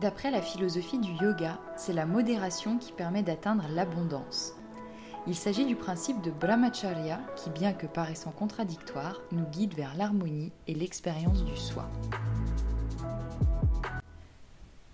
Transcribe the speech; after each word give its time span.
D'après 0.00 0.30
la 0.30 0.42
philosophie 0.42 0.98
du 0.98 1.12
yoga, 1.12 1.58
c'est 1.74 1.94
la 1.94 2.04
modération 2.04 2.76
qui 2.76 2.92
permet 2.92 3.22
d'atteindre 3.22 3.64
l'abondance. 3.70 4.52
Il 5.26 5.34
s'agit 5.34 5.64
du 5.64 5.74
principe 5.74 6.20
de 6.20 6.30
brahmacharya 6.30 7.18
qui, 7.34 7.48
bien 7.48 7.72
que 7.72 7.86
paraissant 7.86 8.30
contradictoire, 8.30 9.22
nous 9.32 9.46
guide 9.46 9.72
vers 9.72 9.96
l'harmonie 9.96 10.52
et 10.68 10.74
l'expérience 10.74 11.44
du 11.44 11.56
soi. 11.56 11.88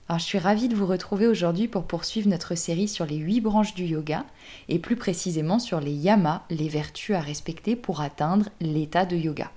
Alors, 0.08 0.20
je 0.20 0.24
suis 0.24 0.38
ravie 0.38 0.68
de 0.68 0.76
vous 0.76 0.86
retrouver 0.86 1.26
aujourd'hui 1.26 1.66
pour 1.66 1.82
poursuivre 1.82 2.28
notre 2.28 2.54
série 2.54 2.86
sur 2.86 3.04
les 3.04 3.16
huit 3.16 3.40
branches 3.40 3.74
du 3.74 3.84
yoga 3.84 4.24
et 4.68 4.78
plus 4.78 4.96
précisément 4.96 5.58
sur 5.58 5.80
les 5.80 5.92
yamas, 5.92 6.42
les 6.48 6.68
vertus 6.68 7.16
à 7.16 7.20
respecter 7.20 7.74
pour 7.74 8.02
atteindre 8.02 8.48
l'état 8.60 9.04
de 9.04 9.16
yoga. 9.16 9.50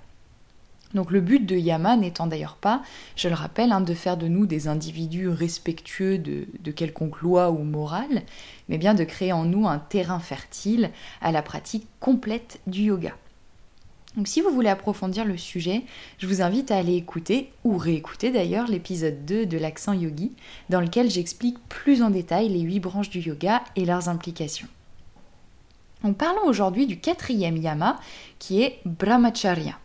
Donc 0.96 1.10
le 1.10 1.20
but 1.20 1.44
de 1.44 1.54
Yama 1.54 1.96
n'étant 1.98 2.26
d'ailleurs 2.26 2.56
pas, 2.56 2.82
je 3.16 3.28
le 3.28 3.34
rappelle, 3.34 3.70
hein, 3.70 3.82
de 3.82 3.92
faire 3.92 4.16
de 4.16 4.28
nous 4.28 4.46
des 4.46 4.66
individus 4.66 5.28
respectueux 5.28 6.16
de, 6.16 6.48
de, 6.60 6.70
quelconque 6.70 7.20
loi 7.20 7.50
ou 7.50 7.58
morale, 7.64 8.22
mais 8.70 8.78
bien 8.78 8.94
de 8.94 9.04
créer 9.04 9.30
en 9.30 9.44
nous 9.44 9.68
un 9.68 9.78
terrain 9.78 10.20
fertile 10.20 10.90
à 11.20 11.32
la 11.32 11.42
pratique 11.42 11.86
complète 12.00 12.60
du 12.66 12.84
yoga. 12.84 13.12
Donc 14.16 14.26
si 14.26 14.40
vous 14.40 14.48
voulez 14.48 14.70
approfondir 14.70 15.26
le 15.26 15.36
sujet, 15.36 15.82
je 16.16 16.26
vous 16.26 16.40
invite 16.40 16.70
à 16.70 16.78
aller 16.78 16.96
écouter, 16.96 17.52
ou 17.64 17.76
réécouter 17.76 18.30
d'ailleurs, 18.30 18.66
l'épisode 18.66 19.26
2 19.26 19.44
de 19.44 19.58
l'accent 19.58 19.92
yogi, 19.92 20.32
dans 20.70 20.80
lequel 20.80 21.10
j'explique 21.10 21.58
plus 21.68 22.02
en 22.02 22.08
détail 22.08 22.48
les 22.48 22.60
huit 22.60 22.80
branches 22.80 23.10
du 23.10 23.20
yoga 23.20 23.62
et 23.76 23.84
leurs 23.84 24.08
implications. 24.08 24.68
Donc 26.02 26.16
parlons 26.16 26.46
aujourd'hui 26.46 26.86
du 26.86 26.98
quatrième 26.98 27.58
yama, 27.58 28.00
qui 28.38 28.62
est 28.62 28.80
brahmacharya. 28.86 29.78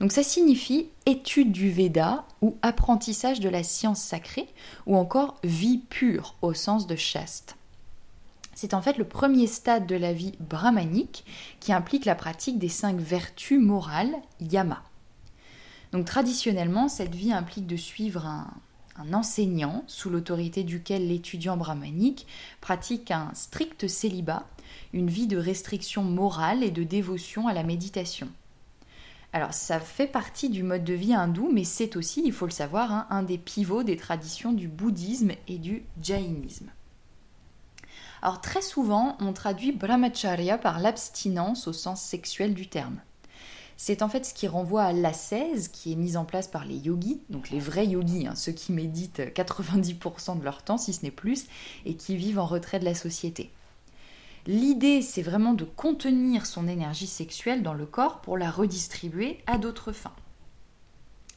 Donc 0.00 0.12
ça 0.12 0.22
signifie 0.22 0.88
étude 1.04 1.52
du 1.52 1.70
Veda 1.70 2.24
ou 2.40 2.56
apprentissage 2.62 3.38
de 3.38 3.50
la 3.50 3.62
science 3.62 4.00
sacrée 4.00 4.48
ou 4.86 4.96
encore 4.96 5.36
vie 5.44 5.82
pure 5.90 6.36
au 6.40 6.54
sens 6.54 6.86
de 6.86 6.96
chaste. 6.96 7.56
C'est 8.54 8.72
en 8.72 8.80
fait 8.80 8.96
le 8.96 9.04
premier 9.04 9.46
stade 9.46 9.86
de 9.86 9.96
la 9.96 10.14
vie 10.14 10.32
brahmanique 10.40 11.24
qui 11.60 11.72
implique 11.72 12.06
la 12.06 12.14
pratique 12.14 12.58
des 12.58 12.70
cinq 12.70 12.98
vertus 12.98 13.60
morales 13.60 14.14
yama. 14.40 14.82
Donc 15.92 16.06
traditionnellement, 16.06 16.88
cette 16.88 17.14
vie 17.14 17.32
implique 17.32 17.66
de 17.66 17.76
suivre 17.76 18.24
un, 18.24 18.48
un 18.96 19.12
enseignant 19.12 19.84
sous 19.86 20.08
l'autorité 20.08 20.62
duquel 20.62 21.08
l'étudiant 21.08 21.56
brahmanique 21.56 22.26
pratique 22.60 23.10
un 23.10 23.30
strict 23.34 23.86
célibat, 23.86 24.46
une 24.92 25.10
vie 25.10 25.26
de 25.26 25.36
restriction 25.36 26.02
morale 26.02 26.62
et 26.62 26.70
de 26.70 26.84
dévotion 26.84 27.48
à 27.48 27.52
la 27.52 27.64
méditation. 27.64 28.28
Alors 29.32 29.54
ça 29.54 29.78
fait 29.78 30.08
partie 30.08 30.48
du 30.48 30.64
mode 30.64 30.82
de 30.82 30.94
vie 30.94 31.14
hindou, 31.14 31.50
mais 31.52 31.64
c'est 31.64 31.96
aussi, 31.96 32.22
il 32.24 32.32
faut 32.32 32.46
le 32.46 32.50
savoir, 32.50 32.92
hein, 32.92 33.06
un 33.10 33.22
des 33.22 33.38
pivots 33.38 33.84
des 33.84 33.96
traditions 33.96 34.52
du 34.52 34.66
bouddhisme 34.66 35.32
et 35.46 35.58
du 35.58 35.84
jainisme. 36.02 36.70
Alors 38.22 38.40
très 38.40 38.60
souvent, 38.60 39.16
on 39.20 39.32
traduit 39.32 39.72
brahmacharya 39.72 40.58
par 40.58 40.80
l'abstinence 40.80 41.68
au 41.68 41.72
sens 41.72 42.02
sexuel 42.02 42.54
du 42.54 42.68
terme. 42.68 43.00
C'est 43.76 44.02
en 44.02 44.10
fait 44.10 44.26
ce 44.26 44.34
qui 44.34 44.46
renvoie 44.46 44.82
à 44.82 44.92
l'ascèse 44.92 45.68
qui 45.68 45.92
est 45.92 45.96
mise 45.96 46.18
en 46.18 46.26
place 46.26 46.48
par 46.48 46.66
les 46.66 46.76
yogis, 46.76 47.22
donc 47.30 47.48
les 47.48 47.60
vrais 47.60 47.86
yogis, 47.86 48.26
hein, 48.26 48.34
ceux 48.34 48.52
qui 48.52 48.72
méditent 48.72 49.20
90% 49.20 50.38
de 50.38 50.44
leur 50.44 50.62
temps, 50.62 50.76
si 50.76 50.92
ce 50.92 51.02
n'est 51.02 51.10
plus, 51.10 51.46
et 51.86 51.94
qui 51.94 52.16
vivent 52.16 52.40
en 52.40 52.46
retrait 52.46 52.78
de 52.78 52.84
la 52.84 52.94
société. 52.94 53.50
L'idée, 54.46 55.02
c'est 55.02 55.22
vraiment 55.22 55.52
de 55.52 55.64
contenir 55.64 56.46
son 56.46 56.66
énergie 56.66 57.06
sexuelle 57.06 57.62
dans 57.62 57.74
le 57.74 57.86
corps 57.86 58.20
pour 58.20 58.38
la 58.38 58.50
redistribuer 58.50 59.42
à 59.46 59.58
d'autres 59.58 59.92
fins. 59.92 60.14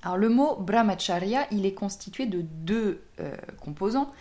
Alors 0.03 0.17
le 0.17 0.29
mot 0.29 0.55
brahmacharya, 0.57 1.47
il 1.51 1.65
est 1.65 1.73
constitué 1.73 2.25
de 2.25 2.41
deux 2.41 3.01
euh, 3.19 3.35
composants. 3.61 4.11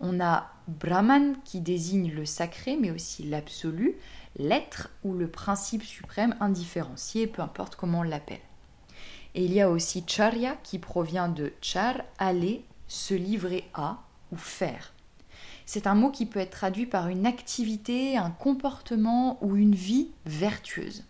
On 0.00 0.20
a 0.20 0.50
brahman 0.68 1.36
qui 1.44 1.60
désigne 1.60 2.12
le 2.12 2.24
sacré 2.24 2.76
mais 2.76 2.90
aussi 2.90 3.24
l'absolu, 3.24 3.96
l'être 4.36 4.90
ou 5.02 5.14
le 5.14 5.28
principe 5.28 5.82
suprême 5.82 6.36
indifférencié, 6.40 7.26
peu 7.26 7.42
importe 7.42 7.76
comment 7.76 8.00
on 8.00 8.02
l'appelle. 8.02 8.40
Et 9.34 9.44
il 9.44 9.52
y 9.52 9.60
a 9.60 9.70
aussi 9.70 10.04
charya 10.06 10.56
qui 10.62 10.78
provient 10.78 11.28
de 11.28 11.52
char, 11.60 11.96
aller, 12.18 12.64
se 12.86 13.14
livrer 13.14 13.68
à 13.74 14.02
ou 14.30 14.36
faire. 14.36 14.93
C'est 15.66 15.86
un 15.86 15.94
mot 15.94 16.10
qui 16.10 16.26
peut 16.26 16.40
être 16.40 16.50
traduit 16.50 16.86
par 16.86 17.08
une 17.08 17.26
activité, 17.26 18.16
un 18.16 18.30
comportement 18.30 19.38
ou 19.42 19.56
une 19.56 19.74
vie 19.74 20.10
vertueuse. 20.26 21.04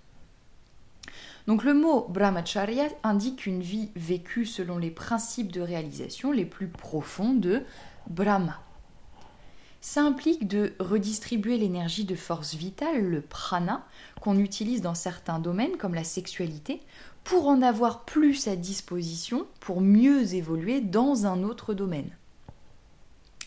Donc 1.47 1.65
le 1.65 1.75
mot 1.75 2.07
brahmacharya 2.09 2.89
indique 3.03 3.47
une 3.47 3.61
vie 3.61 3.91
vécue 3.97 4.47
selon 4.47 4.79
les 4.79 4.91
principes 4.91 5.53
de 5.53 5.61
réalisation 5.61 6.33
les 6.33 6.47
plus 6.47 6.69
profonds 6.69 7.35
de 7.35 7.63
Brahma. 8.09 8.61
Ça 9.83 10.03
implique 10.03 10.49
de 10.49 10.73
redistribuer 10.79 11.59
l'énergie 11.59 12.07
de 12.07 12.15
force 12.15 12.55
vitale, 12.55 13.05
le 13.05 13.21
prana, 13.21 13.85
qu'on 14.23 14.39
utilise 14.39 14.81
dans 14.81 14.95
certains 14.95 15.39
domaines 15.39 15.77
comme 15.77 15.95
la 15.95 16.05
sexualité, 16.05 16.81
pour 17.23 17.49
en 17.49 17.61
avoir 17.61 18.07
plus 18.07 18.49
à 18.49 18.57
disposition 18.57 19.47
pour 19.61 19.83
mieux 19.83 20.35
évoluer 20.35 20.81
dans 20.81 21.27
un 21.27 21.43
autre 21.43 21.75
domaine. 21.75 22.11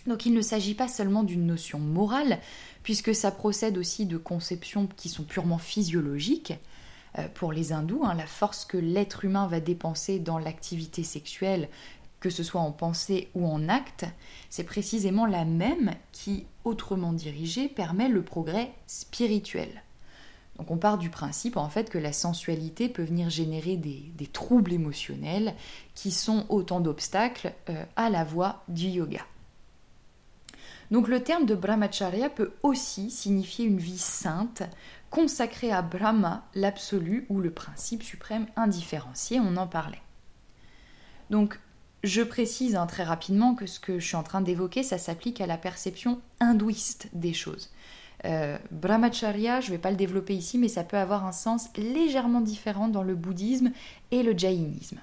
Donc 0.07 0.25
il 0.25 0.33
ne 0.33 0.41
s'agit 0.41 0.73
pas 0.73 0.87
seulement 0.87 1.23
d'une 1.23 1.45
notion 1.45 1.79
morale, 1.79 2.39
puisque 2.81 3.13
ça 3.13 3.29
procède 3.29 3.77
aussi 3.77 4.05
de 4.05 4.17
conceptions 4.17 4.87
qui 4.95 5.09
sont 5.09 5.23
purement 5.23 5.57
physiologiques. 5.57 6.53
Euh, 7.17 7.27
pour 7.33 7.51
les 7.51 7.73
hindous, 7.73 8.03
hein, 8.05 8.15
la 8.15 8.25
force 8.25 8.65
que 8.65 8.77
l'être 8.77 9.25
humain 9.25 9.47
va 9.47 9.59
dépenser 9.59 10.19
dans 10.19 10.39
l'activité 10.39 11.03
sexuelle, 11.03 11.67
que 12.19 12.29
ce 12.29 12.43
soit 12.43 12.61
en 12.61 12.71
pensée 12.71 13.29
ou 13.35 13.45
en 13.45 13.69
acte, 13.69 14.05
c'est 14.49 14.63
précisément 14.63 15.25
la 15.25 15.45
même 15.45 15.93
qui, 16.11 16.45
autrement 16.63 17.13
dirigée, 17.13 17.67
permet 17.67 18.09
le 18.09 18.23
progrès 18.23 18.71
spirituel. 18.87 19.83
Donc 20.57 20.71
on 20.71 20.77
part 20.77 20.97
du 20.97 21.11
principe 21.11 21.57
en 21.57 21.69
fait 21.69 21.89
que 21.89 21.99
la 21.99 22.11
sensualité 22.11 22.89
peut 22.89 23.03
venir 23.03 23.29
générer 23.29 23.77
des, 23.77 24.27
troubles 24.33 24.73
émotionnels 24.73 25.53
qui 25.93 26.11
sont 26.11 26.45
autant 26.49 26.79
d'obstacles 26.79 27.53
euh, 27.69 27.83
à 27.95 28.09
la 28.09 28.23
voie 28.23 28.63
du 28.67 28.87
yoga. 28.87 29.21
Donc 30.91 31.07
le 31.07 31.21
terme 31.21 31.45
de 31.45 31.55
brahmacharya 31.55 32.29
peut 32.29 32.53
aussi 32.63 33.11
signifier 33.11 33.65
une 33.65 33.79
vie 33.79 33.97
sainte, 33.97 34.63
consacrée 35.09 35.71
à 35.71 35.81
Brahma, 35.81 36.45
l'absolu 36.55 37.25
ou 37.29 37.39
le 37.39 37.51
principe 37.51 38.03
suprême 38.03 38.47
indifférencié, 38.55 39.39
on 39.39 39.57
en 39.57 39.67
parlait. 39.67 40.01
Donc 41.29 41.59
je 42.03 42.21
précise 42.21 42.75
hein, 42.75 42.85
très 42.85 43.03
rapidement 43.03 43.55
que 43.55 43.65
ce 43.65 43.79
que 43.79 43.99
je 43.99 44.05
suis 44.05 44.15
en 44.15 44.23
train 44.23 44.41
d'évoquer, 44.41 44.83
ça 44.83 44.97
s'applique 44.97 45.41
à 45.41 45.47
la 45.47 45.57
perception 45.57 46.21
hindouiste 46.39 47.09
des 47.13 47.33
choses. 47.33 47.69
Euh, 48.25 48.57
brahmacharya, 48.71 49.61
je 49.61 49.67
ne 49.67 49.71
vais 49.73 49.81
pas 49.81 49.91
le 49.91 49.97
développer 49.97 50.35
ici, 50.35 50.57
mais 50.57 50.67
ça 50.67 50.83
peut 50.83 50.97
avoir 50.97 51.25
un 51.25 51.31
sens 51.31 51.69
légèrement 51.75 52.41
différent 52.41 52.87
dans 52.87 53.03
le 53.03 53.15
bouddhisme 53.15 53.71
et 54.11 54.23
le 54.23 54.37
jainisme. 54.37 54.99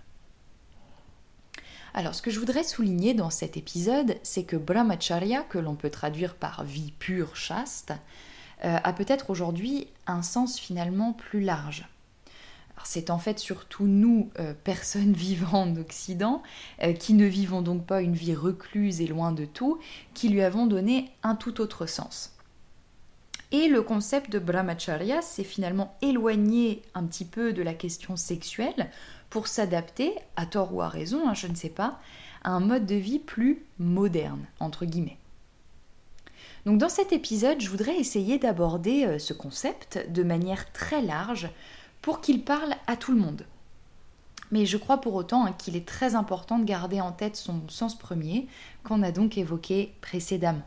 Alors, 1.97 2.17
ce 2.17 2.23
que 2.23 2.33
je 2.33 2.41
voudrais 2.41 2.65
souligner 2.65 3.15
dans 3.15 3.31
cet 3.31 3.57
épisode, 3.57 4.17
c'est 4.25 4.43
que 4.43 4.57
brahmacharya, 4.57 5.43
que 5.43 5.59
l'on 5.59 5.77
peut 5.77 5.91
traduire 5.91 6.35
par 6.35 6.65
vie 6.65 6.93
pure, 6.99 7.37
chaste, 7.37 7.93
euh, 8.65 8.79
a 8.83 8.93
peut-être 8.93 9.31
aujourd'hui 9.31 9.87
un 10.09 10.23
sens 10.23 10.59
finalement 10.59 11.13
plus 11.13 11.41
large. 11.41 11.87
C'est 12.83 13.11
en 13.11 13.19
fait 13.19 13.39
surtout 13.39 13.87
nous, 13.87 14.29
euh, 14.41 14.55
personnes 14.65 15.13
vivant 15.15 15.63
en 15.63 15.77
Occident, 15.77 16.43
euh, 16.83 16.95
qui 16.95 17.15
ne 17.15 17.27
vivons 17.27 17.63
donc 17.63 17.87
pas 17.87 18.03
une 18.03 18.15
vie 18.15 18.35
recluse 18.35 19.01
et 19.01 19.07
loin 19.07 19.31
de 19.31 19.45
tout, 19.45 19.79
qui 20.15 20.29
lui 20.29 20.43
avons 20.43 20.67
donné 20.67 21.13
un 21.23 21.37
tout 21.37 21.61
autre 21.61 21.87
sens. 21.87 22.33
Et 23.53 23.69
le 23.69 23.83
concept 23.83 24.31
de 24.31 24.41
brahmacharya 24.41 25.23
s'est 25.23 25.45
finalement 25.45 25.97
éloigné 26.03 26.83
un 26.95 27.05
petit 27.05 27.25
peu 27.25 27.53
de 27.53 27.63
la 27.63 27.73
question 27.73 28.17
sexuelle 28.17 28.91
pour 29.35 29.49
s'adapter, 29.49 30.15
à 30.37 30.47
tort 30.47 30.73
ou 30.73 30.81
à 30.81 30.89
raison, 30.89 31.29
hein, 31.29 31.35
je 31.35 31.49
ne 31.49 31.57
sais 31.57 31.69
pas, 31.69 31.99
à 32.45 32.51
un 32.51 32.61
mode 32.61 32.87
de 32.87 32.95
vie 32.95 33.19
plus 33.19 33.65
moderne, 33.81 34.45
entre 34.61 34.85
guillemets. 34.85 35.19
Donc 36.67 36.79
dans 36.79 36.89
cet 36.89 37.13
épisode, 37.13 37.61
je 37.61 37.69
voudrais 37.69 37.97
essayer 37.97 38.39
d'aborder 38.39 39.07
euh, 39.07 39.19
ce 39.19 39.33
concept 39.33 40.09
de 40.09 40.23
manière 40.23 40.71
très 40.71 41.03
large 41.03 41.51
pour 42.01 42.21
qu'il 42.21 42.45
parle 42.45 42.77
à 42.87 42.95
tout 42.95 43.11
le 43.11 43.19
monde. 43.21 43.45
Mais 44.53 44.67
je 44.67 44.77
crois 44.77 45.01
pour 45.01 45.15
autant 45.15 45.47
hein, 45.47 45.53
qu'il 45.59 45.75
est 45.75 45.89
très 45.89 46.15
important 46.15 46.61
de 46.61 46.65
garder 46.65 47.01
en 47.01 47.11
tête 47.11 47.35
son 47.35 47.69
sens 47.69 47.99
premier 47.99 48.47
qu'on 48.85 49.03
a 49.03 49.11
donc 49.11 49.37
évoqué 49.37 49.95
précédemment. 50.01 50.63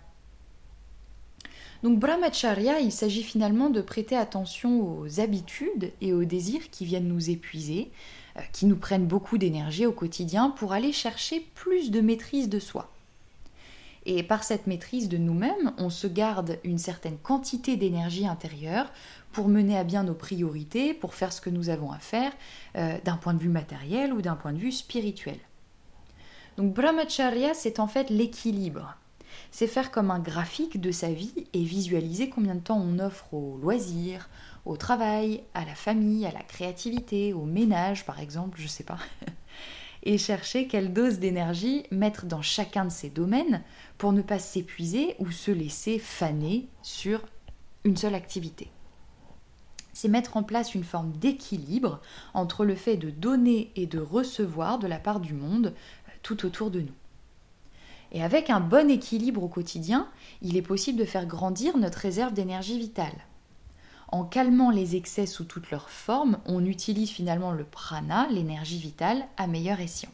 Donc 1.84 2.00
brahmacharya, 2.00 2.82
il 2.82 2.92
s'agit 2.92 3.24
finalement 3.24 3.70
de 3.70 3.80
prêter 3.80 4.18
attention 4.18 4.82
aux 4.82 5.22
habitudes 5.22 5.94
et 6.02 6.12
aux 6.12 6.26
désirs 6.26 6.70
qui 6.70 6.84
viennent 6.84 7.08
nous 7.08 7.30
épuiser, 7.30 7.92
qui 8.52 8.66
nous 8.66 8.76
prennent 8.76 9.08
beaucoup 9.08 9.38
d'énergie 9.38 9.86
au 9.86 9.92
quotidien 9.92 10.50
pour 10.50 10.74
aller 10.74 10.92
chercher 10.92 11.48
plus 11.56 11.92
de 11.92 12.02
maîtrise 12.02 12.50
de 12.50 12.60
soi. 12.60 12.92
Et 14.06 14.24
par 14.24 14.44
cette 14.44 14.68
maîtrise 14.68 15.10
de 15.10 15.18
nous-mêmes, 15.18 15.74
on 15.78 15.90
se 15.90 16.08
garde 16.08 16.60
une 16.64 16.78
certaine 16.78 17.18
quantité 17.18 17.76
d'énergie 17.76 18.26
intérieure 18.26 18.90
pour 19.34 19.50
mener 19.50 19.78
à 19.78 19.84
bien 19.84 20.04
nos 20.04 20.14
priorités, 20.14 20.94
pour 20.94 21.14
faire 21.14 21.34
ce 21.34 21.42
que 21.42 21.50
nous 21.50 21.70
avons 21.70 21.92
à 21.92 22.00
faire, 22.00 22.32
euh, 22.78 22.98
d'un 23.04 23.18
point 23.18 23.34
de 23.34 23.40
vue 23.40 23.50
matériel 23.50 24.14
ou 24.14 24.22
d'un 24.22 24.36
point 24.36 24.54
de 24.54 24.60
vue 24.60 24.72
spirituel. 24.72 25.38
Donc 26.56 26.74
brahmacharya, 26.74 27.54
c'est 27.54 27.80
en 27.80 27.88
fait 27.88 28.10
l'équilibre. 28.10 28.96
C'est 29.52 29.68
faire 29.68 29.92
comme 29.92 30.12
un 30.12 30.20
graphique 30.20 30.80
de 30.80 30.92
sa 30.92 31.10
vie 31.10 31.48
et 31.54 31.64
visualiser 31.64 32.30
combien 32.30 32.56
de 32.56 32.62
temps 32.62 32.80
on 32.80 33.00
offre 33.00 33.34
aux 33.34 33.58
loisirs, 33.58 34.30
au 34.66 34.78
travail, 34.78 35.44
à 35.54 35.66
la 35.66 35.76
famille, 35.76 36.26
à 36.26 36.32
la 36.32 36.44
créativité, 36.44 37.34
au 37.34 37.46
ménage 37.46 38.06
par 38.06 38.20
exemple, 38.20 38.60
je 38.60 38.68
sais 38.68 38.84
pas. 38.84 39.00
et 40.04 40.18
chercher 40.18 40.68
quelle 40.68 40.94
dose 40.94 41.20
d'énergie 41.20 41.84
mettre 41.92 42.26
dans 42.26 42.42
chacun 42.42 42.86
de 42.86 42.92
ces 42.92 43.10
domaines 43.10 43.62
pour 43.98 44.14
ne 44.14 44.22
pas 44.22 44.40
s'épuiser 44.40 45.16
ou 45.20 45.32
se 45.32 45.52
laisser 45.52 46.00
faner 46.00 46.68
sur 46.82 47.22
une 47.84 47.98
seule 47.98 48.16
activité. 48.16 48.70
C'est 49.94 50.08
mettre 50.08 50.38
en 50.38 50.44
place 50.44 50.76
une 50.76 50.84
forme 50.84 51.12
d'équilibre 51.14 52.00
entre 52.34 52.66
le 52.66 52.76
fait 52.76 52.98
de 52.98 53.10
donner 53.10 53.72
et 53.76 53.88
de 53.88 54.00
recevoir 54.00 54.78
de 54.78 54.88
la 54.88 55.00
part 55.00 55.20
du 55.20 55.34
monde 55.34 55.74
euh, 56.08 56.12
tout 56.22 56.46
autour 56.46 56.70
de 56.70 56.82
nous. 56.82 56.94
Et 58.18 58.24
avec 58.24 58.50
un 58.50 58.60
bon 58.60 58.90
équilibre 58.90 59.44
au 59.44 59.48
quotidien, 59.48 60.08
il 60.42 60.58
est 60.58 60.64
possible 60.64 60.98
de 60.98 61.06
faire 61.06 61.28
grandir 61.28 61.78
notre 61.78 62.00
réserve 62.00 62.34
d'énergie 62.34 62.80
vitale. 62.80 63.14
En 64.08 64.24
calmant 64.24 64.72
les 64.72 64.96
excès 64.96 65.28
sous 65.28 65.44
toutes 65.44 65.70
leurs 65.70 65.92
formes, 65.92 66.40
on 66.48 66.66
utilise 66.66 67.12
finalement 67.12 67.52
le 67.52 67.64
prana, 67.64 68.28
l'énergie 68.32 68.80
vitale, 68.80 69.24
à 69.38 69.46
meilleur 69.46 69.82
escient. 69.82 70.10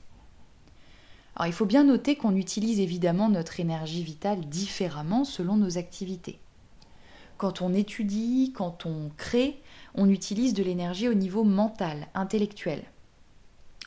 Alors 1.37 1.47
il 1.47 1.53
faut 1.53 1.65
bien 1.65 1.85
noter 1.85 2.17
qu'on 2.17 2.35
utilise 2.35 2.81
évidemment 2.81 3.29
notre 3.29 3.61
énergie 3.61 4.03
vitale 4.03 4.41
différemment 4.49 5.23
selon 5.23 5.55
nos 5.55 5.77
activités. 5.77 6.39
Quand 7.37 7.61
on 7.61 7.73
étudie, 7.73 8.51
quand 8.53 8.85
on 8.85 9.11
crée, 9.15 9.61
on 9.95 10.09
utilise 10.09 10.53
de 10.53 10.63
l'énergie 10.63 11.07
au 11.07 11.13
niveau 11.13 11.45
mental, 11.45 12.07
intellectuel. 12.15 12.83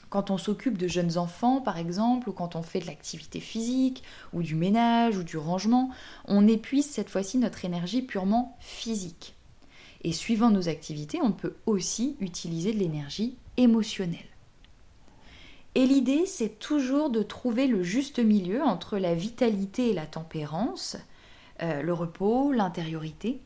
Quand 0.09 0.31
on 0.31 0.39
s'occupe 0.39 0.79
de 0.79 0.87
jeunes 0.87 1.19
enfants, 1.19 1.61
par 1.61 1.79
exemple, 1.79 2.29
ou 2.29 2.33
quand 2.33 2.57
on 2.57 2.63
fait 2.63 2.81
de 2.81 2.87
l'activité 2.87 3.41
physique, 3.41 4.03
ou 4.33 4.43
du 4.43 4.55
ménage, 4.55 5.17
ou 5.17 5.25
du 5.25 5.37
rangement, 5.37 5.91
on 6.27 6.47
épuise 6.47 6.87
cette 6.87 7.11
fois-ci 7.11 7.39
notre 7.39 7.65
énergie 7.65 8.03
purement 8.03 8.57
physique. 8.61 9.35
Et 10.03 10.13
suivant 10.13 10.51
nos 10.51 10.69
activités, 10.69 11.19
on 11.23 11.33
peut 11.33 11.57
aussi 11.67 12.17
utiliser 12.21 12.73
de 12.73 12.79
l'énergie 12.79 13.37
émotionnelle. 13.57 14.21
Et 15.75 15.85
l'idée, 15.85 16.25
c'est 16.25 16.59
toujours 16.59 17.11
de 17.11 17.23
trouver 17.23 17.67
le 17.67 17.83
juste 17.83 18.19
milieu 18.19 18.63
entre 18.63 18.97
la 18.97 19.15
vitalité 19.15 19.91
et 19.91 19.95
la 19.95 20.07
tempérance, 20.07 20.97
euh, 21.63 21.83
le 21.83 21.93
repos, 21.93 22.53
l'intériorité. 22.53 23.41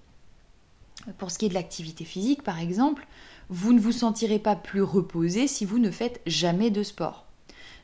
Pour 1.19 1.31
ce 1.31 1.38
qui 1.38 1.47
est 1.47 1.50
de 1.50 1.55
l'activité 1.55 2.05
physique, 2.05 2.43
par 2.43 2.58
exemple, 2.58 3.06
vous 3.49 3.73
ne 3.73 3.81
vous 3.81 3.93
sentirez 3.93 4.38
pas 4.38 4.56
plus 4.56 4.82
reposé 4.82 5.49
si 5.49 5.64
vous 5.64 5.79
ne 5.79 5.91
faites 5.91 6.20
jamais 6.26 6.70
de 6.70 6.82
sport. 6.82 7.26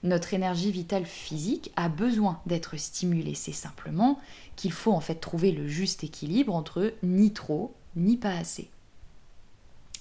Notre 0.02 0.34
énergie 0.34 0.70
vitale 0.70 1.06
physique 1.06 1.72
a 1.76 1.88
besoin 1.88 2.40
d'être 2.46 2.76
stimulée. 2.76 3.34
C'est 3.34 3.52
simplement 3.52 4.20
qu'il 4.54 4.72
faut 4.72 4.92
en 4.92 5.00
fait 5.00 5.16
trouver 5.16 5.50
le 5.50 5.66
juste 5.66 6.04
équilibre 6.04 6.54
entre 6.54 6.94
ni 7.02 7.32
trop 7.32 7.74
ni 7.96 8.16
pas 8.16 8.36
assez. 8.36 8.70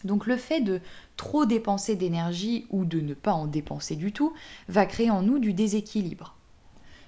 Donc 0.03 0.27
le 0.27 0.37
fait 0.37 0.61
de 0.61 0.81
trop 1.17 1.45
dépenser 1.45 1.95
d'énergie 1.95 2.67
ou 2.69 2.85
de 2.85 2.99
ne 2.99 3.13
pas 3.13 3.33
en 3.33 3.47
dépenser 3.47 3.95
du 3.95 4.11
tout 4.11 4.33
va 4.67 4.85
créer 4.85 5.09
en 5.09 5.21
nous 5.21 5.39
du 5.39 5.53
déséquilibre. 5.53 6.34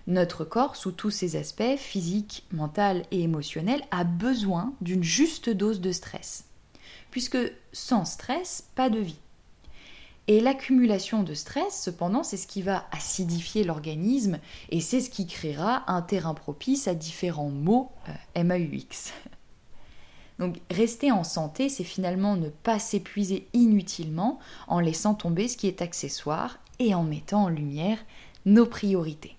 Notre 0.07 0.45
corps, 0.45 0.77
sous 0.77 0.94
tous 0.94 1.09
ses 1.09 1.36
aspects, 1.36 1.75
physique, 1.77 2.45
mental 2.51 3.04
et 3.12 3.21
émotionnel, 3.21 3.81
a 3.92 4.06
besoin 4.06 4.74
d'une 4.80 5.04
juste 5.04 5.50
dose 5.50 5.81
de 5.81 5.92
stress. 5.92 6.45
Puisque 7.12 7.38
sans 7.74 8.06
stress, 8.06 8.69
pas 8.75 8.89
de 8.89 9.00
vie. 9.00 9.19
Et 10.30 10.39
l'accumulation 10.42 11.24
de 11.24 11.33
stress, 11.33 11.81
cependant, 11.83 12.24
c'est 12.24 12.38
ce 12.38 12.48
qui 12.48 12.62
va 12.62 12.86
acidifier 12.92 13.63
l'organisme 13.63 14.39
et 14.69 14.81
c'est 14.81 15.00
ce 15.00 15.09
qui 15.09 15.25
créera 15.25 15.89
un 15.92 16.01
terrain 16.01 16.33
propice 16.33 16.88
à 16.88 16.95
différents 16.95 17.50
maux 17.50 17.92
euh, 18.10 18.44
MAUX. 18.44 19.13
Donc 20.39 20.60
rester 20.69 21.12
en 21.12 21.24
santé, 21.24 21.69
c'est 21.69 21.86
finalement 21.86 22.36
ne 22.36 22.50
pas 22.50 22.77
s'épuiser 22.77 23.48
inutilement 23.53 24.39
en 24.68 24.80
laissant 24.80 25.15
tomber 25.15 25.48
ce 25.48 25.57
qui 25.57 25.68
est 25.68 25.81
accessoire 25.81 26.60
et 26.80 26.94
en 26.94 27.03
mettant 27.03 27.44
en 27.44 27.50
lumière 27.50 27.98
nos 28.45 28.65
priorités. 28.65 29.37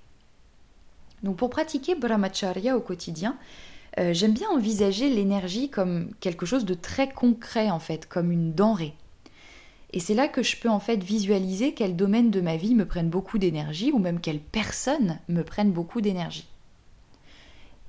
Donc 1.22 1.36
pour 1.36 1.50
pratiquer 1.50 1.94
brahmacharya 1.94 2.76
au 2.76 2.80
quotidien, 2.80 3.36
euh, 3.98 4.12
j'aime 4.12 4.32
bien 4.32 4.48
envisager 4.50 5.08
l'énergie 5.08 5.70
comme 5.70 6.10
quelque 6.20 6.46
chose 6.46 6.64
de 6.64 6.74
très 6.74 7.08
concret 7.08 7.70
en 7.70 7.80
fait, 7.80 8.08
comme 8.08 8.30
une 8.30 8.52
denrée. 8.52 8.94
Et 9.92 10.00
c'est 10.00 10.14
là 10.14 10.28
que 10.28 10.42
je 10.42 10.56
peux 10.56 10.68
en 10.68 10.80
fait 10.80 11.02
visualiser 11.02 11.72
quels 11.72 11.96
domaines 11.96 12.30
de 12.30 12.40
ma 12.40 12.56
vie 12.56 12.74
me 12.74 12.84
prennent 12.84 13.08
beaucoup 13.08 13.38
d'énergie 13.38 13.90
ou 13.90 13.98
même 13.98 14.20
quelles 14.20 14.40
personnes 14.40 15.18
me 15.28 15.42
prennent 15.42 15.72
beaucoup 15.72 16.00
d'énergie. 16.00 16.46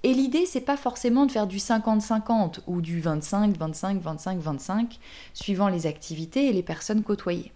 Et 0.03 0.13
l'idée, 0.13 0.45
c'est 0.45 0.61
pas 0.61 0.77
forcément 0.77 1.25
de 1.25 1.31
faire 1.31 1.45
du 1.45 1.57
50-50 1.57 2.61
ou 2.67 2.79
du 2.79 3.01
25, 3.01 3.57
25, 3.57 4.01
25, 4.01 4.39
25, 4.39 4.99
suivant 5.33 5.67
les 5.67 5.87
activités 5.87 6.47
et 6.47 6.53
les 6.53 6.63
personnes 6.63 7.03
côtoyées. 7.03 7.51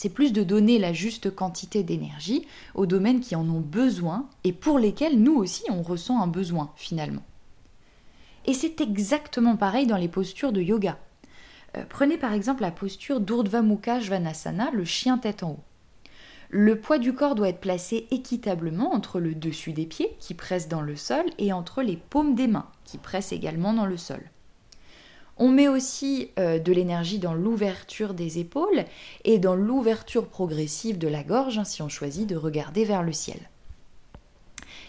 C'est 0.00 0.10
plus 0.10 0.32
de 0.32 0.44
donner 0.44 0.78
la 0.78 0.92
juste 0.92 1.34
quantité 1.34 1.82
d'énergie 1.82 2.46
aux 2.76 2.86
domaines 2.86 3.18
qui 3.18 3.34
en 3.34 3.48
ont 3.48 3.58
besoin 3.58 4.28
et 4.44 4.52
pour 4.52 4.78
lesquels 4.78 5.20
nous 5.20 5.34
aussi 5.34 5.64
on 5.70 5.82
ressent 5.82 6.22
un 6.22 6.28
besoin 6.28 6.70
finalement. 6.76 7.24
Et 8.46 8.54
c'est 8.54 8.80
exactement 8.80 9.56
pareil 9.56 9.88
dans 9.88 9.96
les 9.96 10.06
postures 10.06 10.52
de 10.52 10.60
yoga. 10.60 10.98
Euh, 11.76 11.82
prenez 11.88 12.16
par 12.16 12.32
exemple 12.32 12.62
la 12.62 12.70
posture 12.70 13.18
d'Urdhva 13.18 13.60
Mukha 13.60 13.98
le 13.98 14.84
chien 14.84 15.18
tête 15.18 15.42
en 15.42 15.50
haut. 15.50 15.64
Le 16.48 16.78
poids 16.78 16.98
du 16.98 17.12
corps 17.12 17.34
doit 17.34 17.48
être 17.48 17.58
placé 17.58 18.06
équitablement 18.12 18.94
entre 18.94 19.18
le 19.18 19.34
dessus 19.34 19.72
des 19.72 19.86
pieds, 19.86 20.14
qui 20.20 20.34
pressent 20.34 20.68
dans 20.68 20.80
le 20.80 20.94
sol, 20.94 21.24
et 21.38 21.52
entre 21.52 21.82
les 21.82 21.96
paumes 21.96 22.36
des 22.36 22.46
mains, 22.46 22.70
qui 22.84 22.98
pressent 22.98 23.32
également 23.32 23.72
dans 23.72 23.86
le 23.86 23.96
sol. 23.96 24.20
On 25.40 25.48
met 25.48 25.68
aussi 25.68 26.30
euh, 26.38 26.58
de 26.58 26.72
l'énergie 26.72 27.20
dans 27.20 27.34
l'ouverture 27.34 28.12
des 28.12 28.40
épaules 28.40 28.84
et 29.24 29.38
dans 29.38 29.54
l'ouverture 29.54 30.26
progressive 30.26 30.98
de 30.98 31.06
la 31.06 31.22
gorge 31.22 31.58
hein, 31.58 31.64
si 31.64 31.80
on 31.80 31.88
choisit 31.88 32.28
de 32.28 32.34
regarder 32.34 32.84
vers 32.84 33.04
le 33.04 33.12
ciel. 33.12 33.38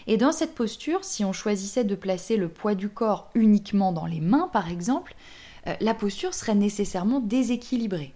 Et 0.08 0.16
dans 0.16 0.32
cette 0.32 0.56
posture, 0.56 1.04
si 1.04 1.24
on 1.24 1.32
choisissait 1.32 1.84
de 1.84 1.94
placer 1.94 2.36
le 2.36 2.48
poids 2.48 2.74
du 2.74 2.88
corps 2.88 3.30
uniquement 3.34 3.92
dans 3.92 4.06
les 4.06 4.20
mains 4.20 4.50
par 4.52 4.68
exemple, 4.68 5.14
euh, 5.68 5.74
la 5.80 5.94
posture 5.94 6.34
serait 6.34 6.56
nécessairement 6.56 7.20
déséquilibrée. 7.20 8.12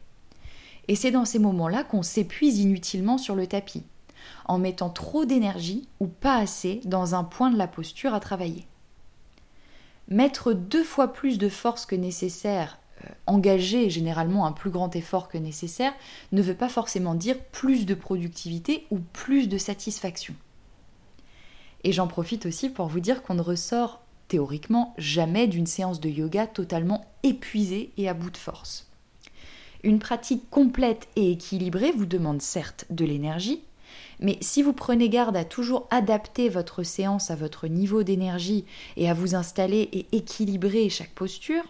Et 0.88 0.96
c'est 0.96 1.12
dans 1.12 1.24
ces 1.24 1.38
moments-là 1.38 1.84
qu'on 1.84 2.02
s'épuise 2.02 2.58
inutilement 2.58 3.16
sur 3.16 3.36
le 3.36 3.46
tapis, 3.46 3.84
en 4.46 4.58
mettant 4.58 4.90
trop 4.90 5.24
d'énergie 5.24 5.86
ou 6.00 6.08
pas 6.08 6.36
assez 6.36 6.80
dans 6.84 7.14
un 7.14 7.22
point 7.22 7.50
de 7.50 7.58
la 7.58 7.68
posture 7.68 8.12
à 8.12 8.18
travailler. 8.18 8.66
Mettre 10.08 10.52
deux 10.52 10.84
fois 10.84 11.12
plus 11.12 11.38
de 11.38 11.48
force 11.48 11.86
que 11.86 11.96
nécessaire, 11.96 12.78
euh, 13.04 13.08
engager 13.26 13.90
généralement 13.90 14.46
un 14.46 14.52
plus 14.52 14.70
grand 14.70 14.94
effort 14.96 15.28
que 15.28 15.38
nécessaire, 15.38 15.94
ne 16.32 16.42
veut 16.42 16.54
pas 16.54 16.68
forcément 16.68 17.14
dire 17.14 17.38
plus 17.52 17.86
de 17.86 17.94
productivité 17.94 18.86
ou 18.90 18.98
plus 18.98 19.48
de 19.48 19.58
satisfaction. 19.58 20.34
Et 21.84 21.92
j'en 21.92 22.06
profite 22.06 22.46
aussi 22.46 22.70
pour 22.70 22.86
vous 22.86 23.00
dire 23.00 23.22
qu'on 23.22 23.34
ne 23.34 23.42
ressort 23.42 24.02
théoriquement 24.28 24.94
jamais 24.98 25.46
d'une 25.46 25.66
séance 25.66 26.00
de 26.00 26.08
yoga 26.08 26.46
totalement 26.46 27.04
épuisée 27.22 27.90
et 27.98 28.08
à 28.08 28.14
bout 28.14 28.30
de 28.30 28.36
force. 28.36 28.90
Une 29.82 29.98
pratique 29.98 30.48
complète 30.48 31.08
et 31.14 31.30
équilibrée 31.32 31.92
vous 31.92 32.06
demande 32.06 32.40
certes 32.40 32.86
de 32.88 33.04
l'énergie, 33.04 33.62
mais 34.20 34.38
si 34.40 34.62
vous 34.62 34.72
prenez 34.72 35.08
garde 35.08 35.36
à 35.36 35.44
toujours 35.44 35.86
adapter 35.90 36.48
votre 36.48 36.82
séance 36.82 37.30
à 37.30 37.36
votre 37.36 37.66
niveau 37.66 38.02
d'énergie 38.02 38.64
et 38.96 39.08
à 39.08 39.14
vous 39.14 39.34
installer 39.34 39.88
et 39.92 40.06
équilibrer 40.12 40.88
chaque 40.88 41.14
posture, 41.14 41.64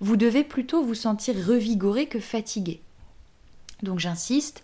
vous 0.00 0.16
devez 0.16 0.44
plutôt 0.44 0.82
vous 0.82 0.94
sentir 0.94 1.34
revigoré 1.34 2.06
que 2.06 2.20
fatigué. 2.20 2.80
Donc 3.82 3.98
j'insiste, 3.98 4.62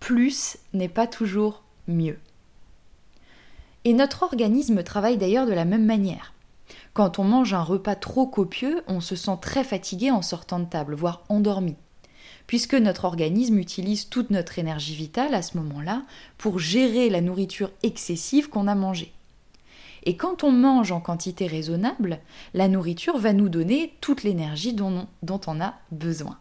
plus 0.00 0.56
n'est 0.72 0.88
pas 0.88 1.06
toujours 1.06 1.62
mieux. 1.86 2.18
Et 3.84 3.92
notre 3.92 4.22
organisme 4.22 4.82
travaille 4.82 5.18
d'ailleurs 5.18 5.46
de 5.46 5.52
la 5.52 5.64
même 5.64 5.84
manière. 5.84 6.32
Quand 6.92 7.18
on 7.18 7.24
mange 7.24 7.54
un 7.54 7.62
repas 7.62 7.94
trop 7.94 8.26
copieux, 8.26 8.82
on 8.86 9.00
se 9.00 9.16
sent 9.16 9.38
très 9.40 9.64
fatigué 9.64 10.10
en 10.10 10.22
sortant 10.22 10.58
de 10.58 10.66
table, 10.66 10.94
voire 10.94 11.22
endormi 11.28 11.76
puisque 12.48 12.74
notre 12.74 13.04
organisme 13.04 13.58
utilise 13.58 14.08
toute 14.08 14.30
notre 14.30 14.58
énergie 14.58 14.96
vitale 14.96 15.34
à 15.34 15.42
ce 15.42 15.56
moment-là 15.58 16.02
pour 16.38 16.58
gérer 16.58 17.10
la 17.10 17.20
nourriture 17.20 17.70
excessive 17.84 18.48
qu'on 18.48 18.66
a 18.66 18.74
mangée. 18.74 19.12
Et 20.04 20.16
quand 20.16 20.42
on 20.42 20.50
mange 20.50 20.90
en 20.90 21.00
quantité 21.00 21.46
raisonnable, 21.46 22.18
la 22.54 22.68
nourriture 22.68 23.18
va 23.18 23.34
nous 23.34 23.50
donner 23.50 23.92
toute 24.00 24.22
l'énergie 24.22 24.72
dont, 24.72 25.06
on 25.22 25.60
a 25.60 25.74
besoin. 25.92 26.38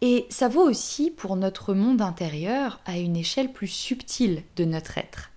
Et 0.00 0.26
ça 0.30 0.48
vaut 0.48 0.68
aussi 0.68 1.10
pour 1.10 1.34
notre 1.34 1.74
monde 1.74 2.00
intérieur 2.00 2.80
à 2.86 2.98
une 2.98 3.16
échelle 3.16 3.52
plus 3.52 3.68
subtile 3.68 4.44
de 4.56 4.64
notre 4.64 4.98
être. 4.98 5.30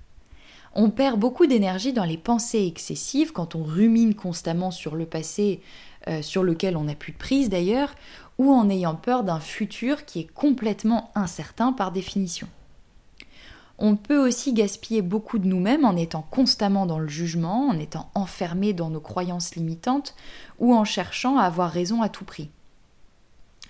On 0.75 0.92
perd 0.92 1.20
beaucoup 1.20 1.48
d'énergie 1.48 1.94
dans 1.94 2.04
les 2.04 2.18
pensées 2.18 2.68
excessives 2.68 3.32
quand 3.32 3.56
on 3.56 3.63
rumine 3.63 4.13
constamment 4.13 4.72
sur 4.72 4.96
le 4.96 5.06
passé, 5.06 5.62
euh, 6.08 6.22
sur 6.22 6.44
lequel 6.44 6.78
on 6.78 6.86
n'a 6.86 6.96
plus 6.96 7.12
de 7.12 7.18
prise 7.18 7.50
d'ailleurs, 7.50 7.96
ou 8.38 8.52
en 8.52 8.70
ayant 8.70 8.96
peur 8.96 9.24
d'un 9.24 9.40
futur 9.40 10.06
qui 10.06 10.20
est 10.20 10.34
complètement 10.34 11.12
incertain 11.16 11.72
par 11.72 11.92
définition. 11.92 12.48
On 13.78 13.98
peut 13.98 14.18
aussi 14.18 14.54
gaspiller 14.54 15.02
beaucoup 15.02 15.38
de 15.38 15.48
nous-mêmes 15.48 15.84
en 15.84 15.96
étant 15.98 16.26
constamment 16.32 16.86
dans 16.86 17.00
le 17.00 17.08
jugement, 17.08 17.68
en 17.68 17.78
étant 17.78 18.10
enfermé 18.16 18.72
dans 18.72 18.90
nos 18.90 19.02
croyances 19.02 19.56
limitantes 19.56 20.16
ou 20.60 20.74
en 20.74 20.86
cherchant 20.86 21.38
à 21.38 21.44
avoir 21.44 21.72
raison 21.72 22.02
à 22.02 22.08
tout 22.08 22.24
prix. 22.24 22.50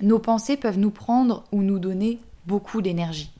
Nos 0.02 0.20
pensées 0.20 0.58
peuvent 0.58 0.78
nous 0.78 0.92
prendre 0.92 1.44
ou 1.52 1.64
nous 1.64 1.80
donner 1.80 2.20
beaucoup 2.46 2.82
d'énergie. 2.82 3.32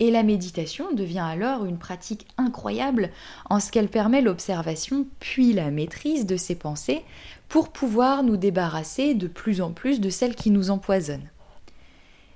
Et 0.00 0.10
la 0.10 0.22
méditation 0.22 0.92
devient 0.92 1.18
alors 1.18 1.64
une 1.64 1.78
pratique 1.78 2.26
incroyable 2.36 3.10
en 3.50 3.58
ce 3.58 3.72
qu'elle 3.72 3.88
permet 3.88 4.22
l'observation 4.22 5.06
puis 5.18 5.52
la 5.52 5.70
maîtrise 5.70 6.24
de 6.24 6.36
ces 6.36 6.54
pensées 6.54 7.02
pour 7.48 7.70
pouvoir 7.70 8.22
nous 8.22 8.36
débarrasser 8.36 9.14
de 9.14 9.26
plus 9.26 9.60
en 9.60 9.72
plus 9.72 10.00
de 10.00 10.10
celles 10.10 10.36
qui 10.36 10.50
nous 10.50 10.70
empoisonnent. 10.70 11.30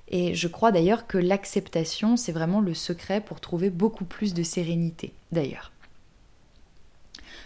Et 0.09 0.35
je 0.35 0.47
crois 0.47 0.71
d'ailleurs 0.71 1.07
que 1.07 1.17
l'acceptation, 1.17 2.17
c'est 2.17 2.31
vraiment 2.31 2.61
le 2.61 2.73
secret 2.73 3.21
pour 3.21 3.39
trouver 3.39 3.69
beaucoup 3.69 4.05
plus 4.05 4.33
de 4.33 4.43
sérénité, 4.43 5.13
d'ailleurs. 5.31 5.71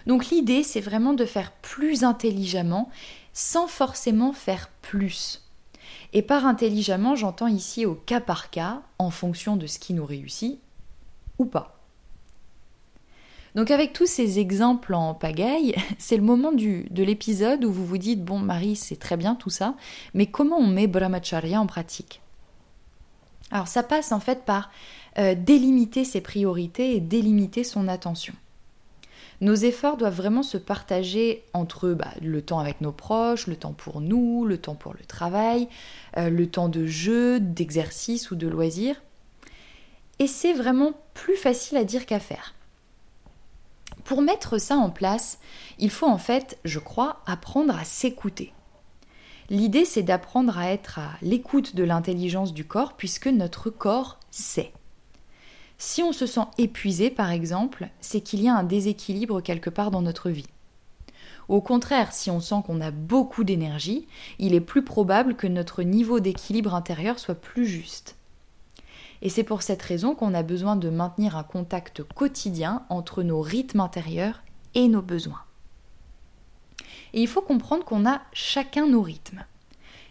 Donc 0.06 0.28
l'idée, 0.28 0.64
c'est 0.64 0.82
vraiment 0.82 1.14
de 1.14 1.26
faire 1.26 1.52
plus 1.52 2.04
intelligemment 2.04 2.90
sans 3.34 3.68
forcément 3.68 4.34
faire 4.34 4.70
plus. 4.82 5.47
Et 6.14 6.22
par 6.22 6.46
intelligemment, 6.46 7.16
j'entends 7.16 7.48
ici 7.48 7.86
au 7.86 7.96
cas 7.96 8.22
par 8.22 8.50
cas, 8.50 8.82
en 9.00 9.10
fonction 9.10 9.56
de 9.56 9.68
ce 9.68 9.80
qui 9.80 9.94
nous 9.94 10.06
réussit 10.06 10.60
ou 11.38 11.46
pas. 11.46 11.78
Donc 13.56 13.72
avec 13.72 13.92
tous 13.92 14.06
ces 14.06 14.40
exemples 14.40 14.94
en 14.94 15.14
pagaille, 15.14 15.76
c'est 15.98 16.18
le 16.18 16.24
moment 16.24 16.52
de 16.52 17.04
l'épisode 17.04 17.66
où 17.66 17.72
vous 17.72 17.86
vous 17.86 17.98
dites, 17.98 18.24
bon 18.24 18.40
Marie, 18.40 18.76
c'est 18.76 18.98
très 19.00 19.18
bien 19.18 19.36
tout 19.36 19.50
ça, 19.50 19.76
mais 20.14 20.28
comment 20.28 20.58
on 20.58 20.68
met 20.68 20.88
brahmacharya 20.88 21.60
en 21.60 21.66
pratique? 21.66 22.22
Alors 23.50 23.68
ça 23.68 23.82
passe 23.82 24.12
en 24.12 24.20
fait 24.20 24.44
par 24.44 24.70
euh, 25.18 25.36
délimiter 25.36 26.04
ses 26.04 26.22
priorités 26.22 26.96
et 26.96 27.00
délimiter 27.00 27.64
son 27.64 27.88
attention. 27.88 28.34
Nos 29.40 29.56
efforts 29.56 29.98
doivent 29.98 30.16
vraiment 30.16 30.42
se 30.42 30.58
partager 30.58 31.44
entre 31.54 31.90
bah, 31.90 32.14
le 32.22 32.42
temps 32.42 32.60
avec 32.60 32.82
nos 32.82 32.92
proches, 32.92 33.46
le 33.46 33.56
temps 33.56 33.74
pour 33.74 34.02
nous, 34.02 34.46
le 34.46 34.58
temps 34.58 34.76
pour 34.76 34.94
le 34.94 35.06
travail, 35.06 35.68
euh, 36.18 36.30
le 36.30 36.50
temps 36.50 36.70
de 36.70 36.88
jeu, 36.88 37.40
d'exercice 37.40 38.32
ou 38.32 38.36
de 38.36 38.48
loisir. 38.48 38.96
Et 40.20 40.28
c'est 40.28 40.54
vraiment 40.54 40.94
plus 41.14 41.36
facile 41.36 41.78
à 41.78 41.84
dire 41.84 42.08
qu'à 42.08 42.20
faire. 42.20 42.56
Pour 44.04 44.24
mettre 44.24 44.58
ça 44.58 44.76
en 44.76 44.90
place, 44.90 45.40
il 45.78 45.92
faut 45.92 46.08
en 46.08 46.18
fait, 46.18 46.58
je 46.66 46.80
crois, 46.80 47.22
apprendre 47.28 47.78
à 47.78 47.84
s'écouter. 47.84 48.54
L'idée, 49.50 49.86
c'est 49.86 50.04
d'apprendre 50.04 50.58
à 50.58 50.72
être 50.72 51.00
à 51.00 51.12
l'écoute 51.22 51.76
de 51.76 51.84
l'intelligence 51.84 52.54
du 52.54 52.66
corps, 52.66 52.94
puisque 52.98 53.28
notre 53.28 53.70
corps 53.70 54.20
sait. 54.32 54.74
Si 55.78 56.02
on 56.02 56.12
se 56.12 56.26
sent 56.26 56.46
épuisé, 56.58 57.10
par 57.10 57.32
exemple, 57.32 57.90
c'est 58.02 58.22
qu'il 58.22 58.42
y 58.42 58.50
a 58.50 58.56
un 58.56 58.64
déséquilibre 58.64 59.42
quelque 59.42 59.70
part 59.70 59.92
dans 59.92 60.02
notre 60.02 60.30
vie. 60.30 60.48
Au 61.50 61.62
contraire, 61.62 62.14
si 62.14 62.30
on 62.30 62.40
sent 62.40 62.62
qu'on 62.66 62.82
a 62.82 62.92
beaucoup 62.92 63.44
d'énergie, 63.44 64.08
il 64.40 64.54
est 64.54 64.62
plus 64.62 64.84
probable 64.84 65.36
que 65.36 65.48
notre 65.48 65.84
niveau 65.84 66.20
d'équilibre 66.20 66.76
intérieur 66.76 67.20
soit 67.20 67.36
plus 67.36 67.66
juste. 67.66 68.16
Et 69.22 69.30
c'est 69.30 69.44
pour 69.44 69.62
cette 69.62 69.82
raison 69.82 70.14
qu'on 70.14 70.34
a 70.34 70.44
besoin 70.44 70.76
de 70.76 70.90
maintenir 70.90 71.38
un 71.38 71.44
contact 71.44 72.04
quotidien 72.04 72.84
entre 72.90 73.24
nos 73.24 73.42
rythmes 73.42 73.80
intérieurs 73.80 74.44
et 74.76 74.88
nos 74.88 75.02
besoins. 75.02 75.42
Et 77.14 77.22
il 77.22 77.28
faut 77.28 77.42
comprendre 77.42 77.86
qu'on 77.86 78.06
a 78.08 78.22
chacun 78.34 78.88
nos 78.88 79.02
rythmes. 79.02 79.44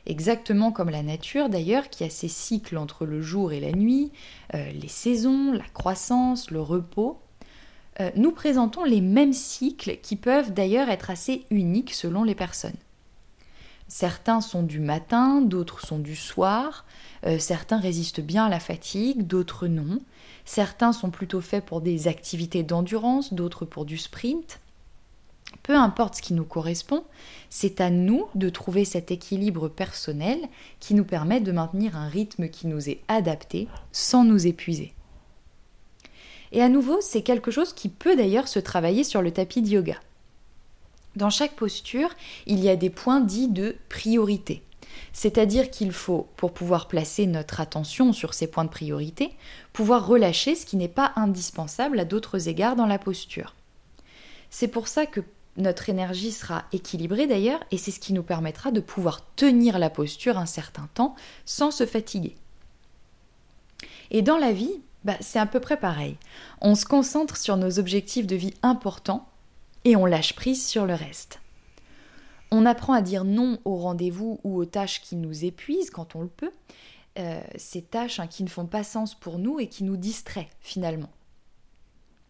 Exactement 0.06 0.70
comme 0.70 0.90
la 0.90 1.02
nature 1.02 1.48
d'ailleurs, 1.48 1.90
qui 1.90 2.04
a 2.04 2.10
ses 2.10 2.28
cycles 2.28 2.78
entre 2.78 3.06
le 3.06 3.20
jour 3.20 3.52
et 3.52 3.60
la 3.60 3.72
nuit, 3.72 4.12
euh, 4.54 4.70
les 4.70 4.88
saisons, 4.88 5.52
la 5.52 5.66
croissance, 5.74 6.50
le 6.50 6.60
repos, 6.60 7.20
euh, 8.00 8.10
nous 8.14 8.30
présentons 8.30 8.84
les 8.84 9.00
mêmes 9.00 9.32
cycles 9.32 9.98
qui 10.02 10.16
peuvent 10.16 10.52
d'ailleurs 10.52 10.90
être 10.90 11.10
assez 11.10 11.44
uniques 11.50 11.92
selon 11.92 12.22
les 12.22 12.34
personnes. 12.34 12.76
Certains 13.88 14.40
sont 14.40 14.62
du 14.62 14.80
matin, 14.80 15.40
d'autres 15.40 15.80
sont 15.80 15.98
du 15.98 16.16
soir, 16.16 16.84
euh, 17.24 17.38
certains 17.38 17.78
résistent 17.78 18.20
bien 18.20 18.46
à 18.46 18.48
la 18.48 18.60
fatigue, 18.60 19.26
d'autres 19.26 19.66
non. 19.66 20.00
Certains 20.44 20.92
sont 20.92 21.10
plutôt 21.10 21.40
faits 21.40 21.64
pour 21.64 21.80
des 21.80 22.08
activités 22.08 22.62
d'endurance, 22.62 23.32
d'autres 23.32 23.64
pour 23.64 23.84
du 23.84 23.96
sprint. 23.96 24.60
Peu 25.62 25.74
importe 25.74 26.16
ce 26.16 26.22
qui 26.22 26.34
nous 26.34 26.44
correspond, 26.44 27.04
c'est 27.50 27.80
à 27.80 27.90
nous 27.90 28.26
de 28.34 28.48
trouver 28.48 28.84
cet 28.84 29.10
équilibre 29.10 29.68
personnel 29.68 30.40
qui 30.80 30.94
nous 30.94 31.04
permet 31.04 31.40
de 31.40 31.52
maintenir 31.52 31.96
un 31.96 32.08
rythme 32.08 32.48
qui 32.48 32.66
nous 32.66 32.88
est 32.88 33.00
adapté 33.08 33.68
sans 33.92 34.24
nous 34.24 34.46
épuiser. 34.46 34.92
Et 36.52 36.62
à 36.62 36.68
nouveau, 36.68 37.00
c'est 37.00 37.22
quelque 37.22 37.50
chose 37.50 37.72
qui 37.72 37.88
peut 37.88 38.16
d'ailleurs 38.16 38.48
se 38.48 38.58
travailler 38.58 39.04
sur 39.04 39.22
le 39.22 39.32
tapis 39.32 39.62
de 39.62 39.68
yoga. 39.68 39.96
Dans 41.16 41.30
chaque 41.30 41.56
posture, 41.56 42.10
il 42.46 42.60
y 42.60 42.68
a 42.68 42.76
des 42.76 42.90
points 42.90 43.20
dits 43.20 43.48
de 43.48 43.76
priorité. 43.88 44.62
C'est-à-dire 45.12 45.70
qu'il 45.70 45.92
faut, 45.92 46.28
pour 46.36 46.52
pouvoir 46.52 46.88
placer 46.88 47.26
notre 47.26 47.60
attention 47.60 48.12
sur 48.12 48.34
ces 48.34 48.46
points 48.46 48.64
de 48.64 48.70
priorité, 48.70 49.32
pouvoir 49.72 50.06
relâcher 50.06 50.54
ce 50.54 50.66
qui 50.66 50.76
n'est 50.76 50.88
pas 50.88 51.12
indispensable 51.16 51.98
à 51.98 52.04
d'autres 52.04 52.48
égards 52.48 52.76
dans 52.76 52.86
la 52.86 52.98
posture. 52.98 53.54
C'est 54.50 54.68
pour 54.68 54.88
ça 54.88 55.06
que 55.06 55.20
notre 55.56 55.88
énergie 55.88 56.32
sera 56.32 56.64
équilibrée 56.72 57.26
d'ailleurs, 57.26 57.60
et 57.70 57.78
c'est 57.78 57.90
ce 57.90 58.00
qui 58.00 58.12
nous 58.12 58.22
permettra 58.22 58.70
de 58.70 58.80
pouvoir 58.80 59.20
tenir 59.36 59.78
la 59.78 59.90
posture 59.90 60.38
un 60.38 60.46
certain 60.46 60.88
temps 60.94 61.14
sans 61.44 61.70
se 61.70 61.86
fatiguer. 61.86 62.36
Et 64.10 64.22
dans 64.22 64.38
la 64.38 64.52
vie, 64.52 64.80
bah, 65.04 65.16
c'est 65.20 65.38
à 65.38 65.46
peu 65.46 65.60
près 65.60 65.78
pareil. 65.78 66.16
On 66.60 66.74
se 66.74 66.84
concentre 66.84 67.36
sur 67.36 67.56
nos 67.56 67.78
objectifs 67.78 68.26
de 68.26 68.36
vie 68.36 68.54
importants 68.62 69.28
et 69.84 69.96
on 69.96 70.06
lâche 70.06 70.34
prise 70.34 70.66
sur 70.66 70.86
le 70.86 70.94
reste. 70.94 71.40
On 72.50 72.66
apprend 72.66 72.92
à 72.92 73.02
dire 73.02 73.24
non 73.24 73.58
aux 73.64 73.76
rendez-vous 73.76 74.40
ou 74.44 74.56
aux 74.56 74.64
tâches 74.64 75.00
qui 75.00 75.16
nous 75.16 75.44
épuisent 75.44 75.90
quand 75.90 76.16
on 76.16 76.22
le 76.22 76.28
peut, 76.28 76.52
euh, 77.18 77.40
ces 77.56 77.82
tâches 77.82 78.20
hein, 78.20 78.26
qui 78.26 78.44
ne 78.44 78.48
font 78.48 78.66
pas 78.66 78.84
sens 78.84 79.14
pour 79.14 79.38
nous 79.38 79.58
et 79.58 79.68
qui 79.68 79.84
nous 79.84 79.96
distraient 79.96 80.48
finalement. 80.60 81.10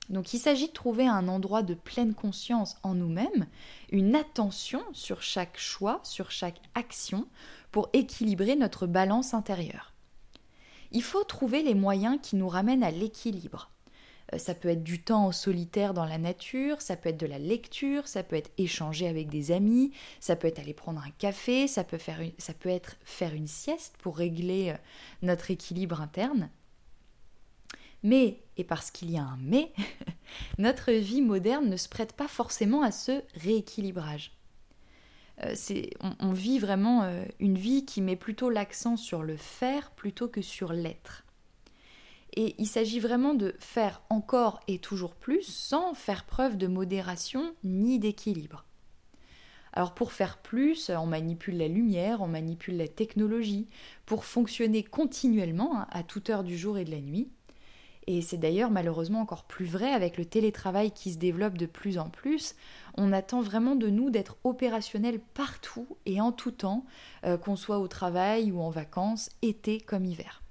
Donc 0.08 0.32
il 0.32 0.38
s'agit 0.38 0.68
de 0.68 0.72
trouver 0.72 1.06
un 1.06 1.28
endroit 1.28 1.62
de 1.62 1.74
pleine 1.74 2.14
conscience 2.14 2.76
en 2.82 2.94
nous-mêmes, 2.94 3.46
une 3.90 4.14
attention 4.14 4.82
sur 4.92 5.22
chaque 5.22 5.58
choix, 5.58 6.00
sur 6.04 6.30
chaque 6.30 6.60
action, 6.74 7.26
pour 7.72 7.88
équilibrer 7.92 8.56
notre 8.56 8.86
balance 8.86 9.34
intérieure. 9.34 9.92
Il 10.92 11.02
faut 11.02 11.24
trouver 11.24 11.62
les 11.62 11.74
moyens 11.74 12.18
qui 12.22 12.36
nous 12.36 12.48
ramènent 12.48 12.84
à 12.84 12.90
l'équilibre. 12.90 13.70
Euh, 14.32 14.38
ça 14.38 14.54
peut 14.54 14.68
être 14.68 14.82
du 14.82 15.02
temps 15.02 15.26
en 15.26 15.32
solitaire 15.32 15.94
dans 15.94 16.04
la 16.04 16.18
nature, 16.18 16.80
ça 16.80 16.96
peut 16.96 17.10
être 17.10 17.20
de 17.20 17.26
la 17.26 17.38
lecture, 17.38 18.08
ça 18.08 18.22
peut 18.22 18.36
être 18.36 18.50
échanger 18.58 19.08
avec 19.08 19.28
des 19.28 19.52
amis, 19.52 19.92
ça 20.20 20.36
peut 20.36 20.48
être 20.48 20.58
aller 20.58 20.74
prendre 20.74 21.00
un 21.00 21.10
café, 21.18 21.68
ça 21.68 21.84
peut, 21.84 21.98
faire 21.98 22.20
ça 22.38 22.54
peut 22.54 22.68
être 22.68 22.96
faire 23.04 23.34
une 23.34 23.46
sieste 23.46 23.96
pour 23.98 24.16
régler 24.16 24.70
euh, 24.70 24.76
notre 25.22 25.50
équilibre 25.50 26.00
interne. 26.00 26.50
Mais, 28.06 28.38
et 28.56 28.62
parce 28.62 28.92
qu'il 28.92 29.10
y 29.10 29.18
a 29.18 29.24
un 29.24 29.36
mais, 29.40 29.72
notre 30.58 30.92
vie 30.92 31.22
moderne 31.22 31.68
ne 31.68 31.76
se 31.76 31.88
prête 31.88 32.12
pas 32.12 32.28
forcément 32.28 32.82
à 32.82 32.92
ce 32.92 33.20
rééquilibrage. 33.34 34.30
Euh, 35.42 35.56
on, 36.20 36.32
vit 36.32 36.60
vraiment 36.60 37.10
une 37.40 37.58
vie 37.58 37.84
qui 37.84 38.00
met 38.02 38.14
plutôt 38.14 38.48
l'accent 38.48 38.96
sur 38.96 39.24
le 39.24 39.36
faire 39.36 39.90
plutôt 39.90 40.28
que 40.28 40.40
sur 40.40 40.72
l'être. 40.72 41.24
Et 42.36 42.54
il 42.58 42.68
s'agit 42.68 43.00
vraiment 43.00 43.34
de 43.34 43.56
faire 43.58 44.00
encore 44.08 44.60
et 44.68 44.78
toujours 44.78 45.16
plus 45.16 45.42
sans 45.42 45.92
faire 45.94 46.26
preuve 46.26 46.56
de 46.56 46.68
modération 46.68 47.56
ni 47.64 47.98
d'équilibre. 47.98 48.66
Alors 49.72 49.94
pour 49.94 50.12
faire 50.12 50.38
plus, 50.38 50.90
on 50.90 51.06
manipule 51.06 51.56
la 51.56 51.66
lumière, 51.66 52.22
on 52.22 52.28
manipule 52.28 52.76
la 52.76 52.86
technologie, 52.86 53.66
pour 54.06 54.24
fonctionner 54.24 54.84
continuellement 54.84 55.80
hein, 55.80 55.88
à 55.90 56.04
toute 56.04 56.30
heure 56.30 56.44
du 56.44 56.56
jour 56.56 56.78
et 56.78 56.84
de 56.84 56.92
la 56.92 57.00
nuit. 57.00 57.32
Et 58.08 58.22
c'est 58.22 58.36
d'ailleurs 58.36 58.70
malheureusement 58.70 59.20
encore 59.20 59.44
plus 59.44 59.66
vrai 59.66 59.92
avec 59.92 60.16
le 60.16 60.24
télétravail 60.24 60.92
qui 60.92 61.12
se 61.12 61.18
développe 61.18 61.58
de 61.58 61.66
plus 61.66 61.98
en 61.98 62.08
plus. 62.08 62.54
On 62.94 63.12
attend 63.12 63.40
vraiment 63.40 63.74
de 63.74 63.88
nous 63.88 64.10
d'être 64.10 64.36
opérationnels 64.44 65.20
partout 65.34 65.88
et 66.06 66.20
en 66.20 66.30
tout 66.30 66.52
temps, 66.52 66.84
euh, 67.24 67.36
qu'on 67.36 67.56
soit 67.56 67.80
au 67.80 67.88
travail 67.88 68.52
ou 68.52 68.60
en 68.60 68.70
vacances, 68.70 69.30
été 69.42 69.80
comme 69.80 70.04
hiver. 70.04 70.42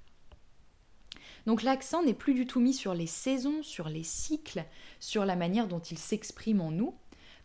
Donc 1.46 1.62
l'accent 1.62 2.02
n'est 2.02 2.12
plus 2.12 2.34
du 2.34 2.46
tout 2.46 2.60
mis 2.60 2.74
sur 2.74 2.92
les 2.92 3.06
saisons, 3.06 3.62
sur 3.62 3.88
les 3.88 4.02
cycles, 4.02 4.64
sur 5.00 5.24
la 5.24 5.36
manière 5.36 5.68
dont 5.68 5.78
ils 5.78 5.98
s'expriment 5.98 6.60
en 6.60 6.70
nous, 6.72 6.94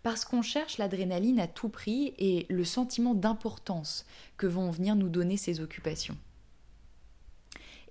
parce 0.03 0.25
qu'on 0.25 0.41
cherche 0.41 0.80
l'adrénaline 0.80 1.39
à 1.39 1.48
tout 1.48 1.70
prix 1.70 2.15
et 2.18 2.48
le 2.50 2.65
sentiment 2.65 3.13
d'importance 3.13 4.06
que 4.38 4.48
vont 4.48 4.72
venir 4.72 4.96
nous 4.96 5.10
donner 5.10 5.38
ces 5.38 5.62
occupations. 5.62 6.18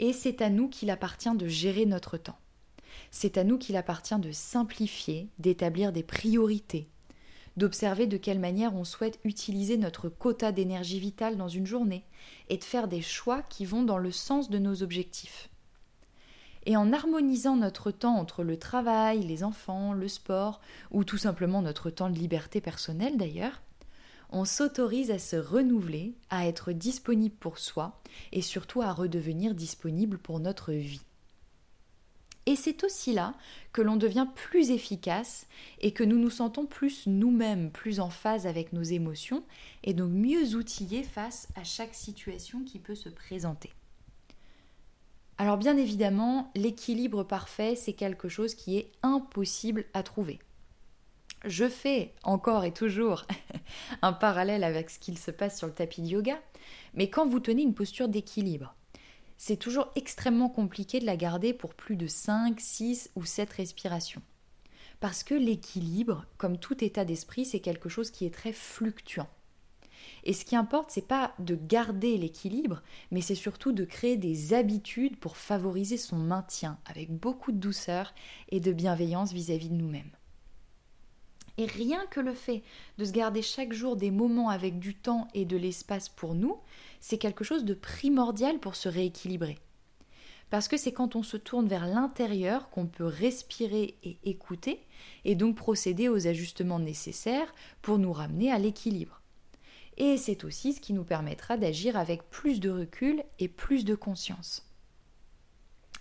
Et 0.01 0.15
c'est 0.15 0.41
à 0.41 0.49
nous 0.49 0.69
qu'il 0.69 0.91
appartient 0.91 1.35
de 1.37 1.47
gérer 1.47 1.85
notre 1.85 2.17
temps. 2.17 2.39
C'est 3.11 3.37
à 3.37 3.45
nous 3.45 3.59
qu'il 3.59 3.77
appartient 3.77 4.19
de 4.19 4.33
simplifier, 4.33 5.29
d'établir 5.39 5.93
des 5.93 6.03
priorités, 6.03 6.89
d'observer 7.59 8.07
de 8.07 8.17
quelle 8.17 8.39
manière 8.39 8.75
on 8.75 8.85
souhaite 8.85 9.21
utiliser 9.25 9.77
notre 9.77 10.09
quota 10.09 10.53
d'énergie 10.53 10.99
vitale 10.99 11.37
dans 11.37 11.49
une 11.49 11.67
journée 11.67 12.05
et 12.49 12.57
de 12.57 12.65
faire 12.65 12.89
des 12.89 13.03
choix 13.03 13.43
qui 13.43 13.67
vont 13.67 13.83
dans 13.83 13.99
le 13.99 14.11
sens 14.11 14.49
de 14.49 14.59
nos 14.59 14.83
objectifs. 14.83 15.51
Et 16.65 16.79
en 16.79 16.95
harmonisant 16.95 17.57
notre 17.57 17.91
temps 17.91 18.17
entre 18.17 18.43
le 18.43 18.59
travail, 18.59 19.23
les 19.23 19.45
enfants, 19.45 19.93
le 19.93 20.09
sport, 20.09 20.63
ou 20.91 21.05
tout 21.05 21.19
simplement 21.19 21.61
notre 21.61 21.91
temps 21.91 22.09
de 22.09 22.19
liberté 22.19 22.63
personnelle 22.63 23.19
d'ailleurs, 23.19 23.61
on 24.33 24.45
s'autorise 24.45 25.11
à 25.11 25.19
se 25.19 25.37
renouveler, 25.37 26.15
à 26.31 26.47
être 26.47 26.73
disponible 26.73 27.35
pour 27.35 27.59
soi 27.59 28.01
et 28.33 28.43
surtout 28.43 28.83
à 28.83 28.93
redevenir 28.93 29.55
disponible 29.55 30.19
pour 30.19 30.41
notre 30.41 30.73
vie. 30.73 31.03
Et 32.47 32.57
c'est 32.57 32.85
aussi 32.85 33.13
là 33.13 33.35
que 33.73 33.83
l'on 33.83 33.97
devient 33.97 34.27
plus 34.35 34.71
efficace 34.71 35.47
et 35.81 35.93
que 35.93 36.03
nous 36.03 36.19
nous 36.19 36.31
sentons 36.31 36.67
plus 36.67 37.07
nous-mêmes, 37.07 37.71
plus 37.71 38.01
en 38.01 38.11
phase 38.11 38.47
avec 38.47 38.73
nos 38.73 38.83
émotions 38.83 39.45
et 39.85 39.95
donc 39.95 40.11
mieux 40.11 40.55
outillés 40.55 41.05
face 41.05 41.49
à 41.55 41.65
chaque 41.65 41.95
situation 41.95 42.65
qui 42.65 42.79
peut 42.79 42.95
se 42.95 43.09
présenter. 43.09 43.71
Alors 45.39 45.59
bien 45.59 45.77
évidemment, 45.77 46.51
l'équilibre 46.55 47.25
parfait, 47.25 47.75
c'est 47.77 47.93
quelque 47.93 48.29
chose 48.29 48.55
qui 48.55 48.77
est 48.77 48.91
impossible 49.03 49.85
à 49.95 50.03
trouver. 50.03 50.39
Je 51.47 51.69
fais 51.69 52.13
encore 52.23 52.65
et 52.65 52.73
toujours 52.73 53.25
un 54.03 54.13
parallèle 54.13 54.63
avec 54.63 54.91
ce 54.91 54.99
qu'il 54.99 55.17
se 55.17 55.31
passe 55.31 55.57
sur 55.57 55.67
le 55.67 55.73
tapis 55.73 56.03
de 56.03 56.09
yoga, 56.09 56.39
mais 56.93 57.09
quand 57.09 57.27
vous 57.27 57.41
tenez 57.41 57.63
une 57.63 57.75
posture 57.75 58.09
d'équilibre, 58.09 58.75
c'est 59.39 59.57
toujours 59.57 59.91
extrêmement 59.97 60.51
compliqué 60.51 61.01
de 61.01 61.07
la 61.07 61.17
garder 61.17 61.55
pour 61.55 61.75
plus 61.75 61.97
de 61.97 62.07
5, 62.07 62.61
6 62.61 63.11
ou 63.17 63.25
7 63.25 63.51
respirations. 63.51 64.23
Parce 65.01 65.25
que 65.25 65.35
l'équilibre, 65.35 66.27
comme 66.37 66.59
tout 66.59 66.85
état 66.85 67.07
d'esprit, 67.07 67.47
c'est 67.47 67.61
quelque 67.61 67.89
chose 67.89 68.11
qui 68.11 68.27
est 68.27 68.35
très 68.35 68.53
fluctuant. 68.53 69.31
Et 70.25 70.35
ce 70.35 70.45
qui 70.45 70.57
importe, 70.57 70.91
c'est 70.91 71.07
pas 71.07 71.33
de 71.39 71.55
garder 71.55 72.19
l'équilibre, 72.19 72.83
mais 73.11 73.23
c'est 73.23 73.35
surtout 73.35 73.73
de 73.73 73.87
créer 73.87 74.19
des 74.19 74.53
habitudes 74.53 75.17
pour 75.17 75.39
favoriser 75.39 75.97
son 75.97 76.17
maintien 76.17 76.79
avec 76.85 77.11
beaucoup 77.11 77.53
de 77.53 77.57
douceur 77.59 78.13
et 78.51 78.61
de 78.61 78.73
bienveillance 78.73 79.33
vis-à-vis 79.33 79.71
de 79.71 79.75
nous-mêmes. 79.75 80.11
Et 81.59 81.67
rien 81.67 82.07
que 82.11 82.21
le 82.21 82.35
fait 82.35 82.63
de 82.99 83.05
se 83.05 83.13
garder 83.13 83.43
chaque 83.43 83.73
jour 83.73 83.97
des 83.97 84.11
moments 84.11 84.49
avec 84.49 84.79
du 84.79 84.95
temps 84.95 85.29
et 85.35 85.45
de 85.45 85.57
l'espace 85.57 86.09
pour 86.09 86.35
nous, 86.35 86.59
c'est 87.01 87.19
quelque 87.19 87.45
chose 87.45 87.65
de 87.65 87.75
primordial 87.75 88.59
pour 88.59 88.77
se 88.77 88.89
rééquilibrer. 88.89 89.59
Parce 90.51 90.67
que 90.67 90.77
c'est 90.77 90.93
quand 90.93 91.15
on 91.15 91.23
se 91.23 91.37
tourne 91.37 91.69
vers 91.69 91.87
l'intérieur 91.87 92.71
qu'on 92.71 92.87
peut 92.87 93.05
respirer 93.05 93.97
et 94.03 94.19
écouter, 94.25 94.85
et 95.25 95.37
donc 95.37 95.57
procéder 95.57 96.09
aux 96.09 96.27
ajustements 96.27 96.81
nécessaires 96.81 97.55
pour 97.83 97.99
nous 97.99 98.13
ramener 98.13 98.51
à 98.51 98.59
l'équilibre. 98.59 99.21
Et 99.97 100.17
c'est 100.17 100.45
aussi 100.45 100.73
ce 100.73 100.81
qui 100.81 100.93
nous 100.93 101.05
permettra 101.05 101.57
d'agir 101.57 101.97
avec 101.97 102.29
plus 102.31 102.59
de 102.59 102.71
recul 102.71 103.23
et 103.39 103.49
plus 103.49 103.85
de 103.85 103.95
conscience. 103.95 104.67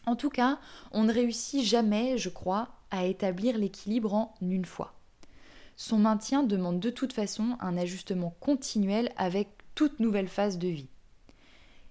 En 0.06 0.16
tout 0.16 0.30
cas, 0.30 0.60
on 0.92 1.04
ne 1.04 1.14
réussit 1.14 1.64
jamais, 1.64 2.18
je 2.18 2.30
crois, 2.30 2.70
à 2.90 3.06
établir 3.06 3.58
l'équilibre 3.58 4.14
en 4.14 4.36
une 4.42 4.66
fois. 4.66 4.99
Son 5.82 5.98
maintien 5.98 6.44
demande 6.44 6.82
de 6.82 6.90
toute 6.90 7.14
façon 7.14 7.56
un 7.62 7.78
ajustement 7.78 8.36
continuel 8.42 9.14
avec 9.16 9.48
toute 9.76 10.02
nouvelle 10.02 10.28
phase 10.28 10.58
de 10.58 10.68
vie. 10.68 10.90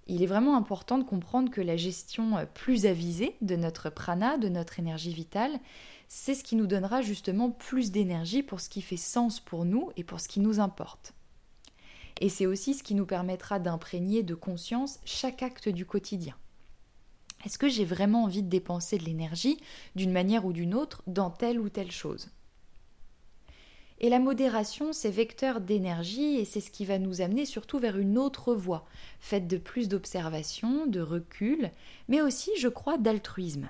Il 0.06 0.22
est 0.22 0.26
vraiment 0.26 0.58
important 0.58 0.98
de 0.98 1.04
comprendre 1.04 1.50
que 1.50 1.62
la 1.62 1.78
gestion 1.78 2.46
plus 2.52 2.84
avisée 2.84 3.34
de 3.40 3.56
notre 3.56 3.88
prana, 3.88 4.36
de 4.36 4.50
notre 4.50 4.78
énergie 4.78 5.14
vitale, 5.14 5.58
c'est 6.06 6.34
ce 6.34 6.44
qui 6.44 6.54
nous 6.54 6.66
donnera 6.66 7.00
justement 7.00 7.48
plus 7.48 7.90
d'énergie 7.90 8.42
pour 8.42 8.60
ce 8.60 8.68
qui 8.68 8.82
fait 8.82 8.98
sens 8.98 9.40
pour 9.40 9.64
nous 9.64 9.90
et 9.96 10.04
pour 10.04 10.20
ce 10.20 10.28
qui 10.28 10.40
nous 10.40 10.60
importe. 10.60 11.14
Et 12.20 12.28
c'est 12.28 12.44
aussi 12.44 12.74
ce 12.74 12.82
qui 12.82 12.94
nous 12.94 13.06
permettra 13.06 13.58
d'imprégner 13.58 14.22
de 14.22 14.34
conscience 14.34 15.00
chaque 15.06 15.42
acte 15.42 15.70
du 15.70 15.86
quotidien. 15.86 16.34
Est-ce 17.46 17.56
que 17.56 17.70
j'ai 17.70 17.86
vraiment 17.86 18.24
envie 18.24 18.42
de 18.42 18.50
dépenser 18.50 18.98
de 18.98 19.04
l'énergie 19.04 19.56
d'une 19.96 20.12
manière 20.12 20.44
ou 20.44 20.52
d'une 20.52 20.74
autre 20.74 21.02
dans 21.06 21.30
telle 21.30 21.58
ou 21.58 21.70
telle 21.70 21.90
chose? 21.90 22.28
Et 24.00 24.08
la 24.08 24.20
modération, 24.20 24.92
c'est 24.92 25.10
vecteur 25.10 25.60
d'énergie 25.60 26.36
et 26.36 26.44
c'est 26.44 26.60
ce 26.60 26.70
qui 26.70 26.84
va 26.84 27.00
nous 27.00 27.20
amener 27.20 27.44
surtout 27.44 27.80
vers 27.80 27.98
une 27.98 28.16
autre 28.16 28.54
voie, 28.54 28.86
faite 29.18 29.48
de 29.48 29.56
plus 29.56 29.88
d'observation, 29.88 30.86
de 30.86 31.00
recul, 31.00 31.72
mais 32.06 32.20
aussi, 32.20 32.50
je 32.58 32.68
crois, 32.68 32.96
d'altruisme. 32.96 33.68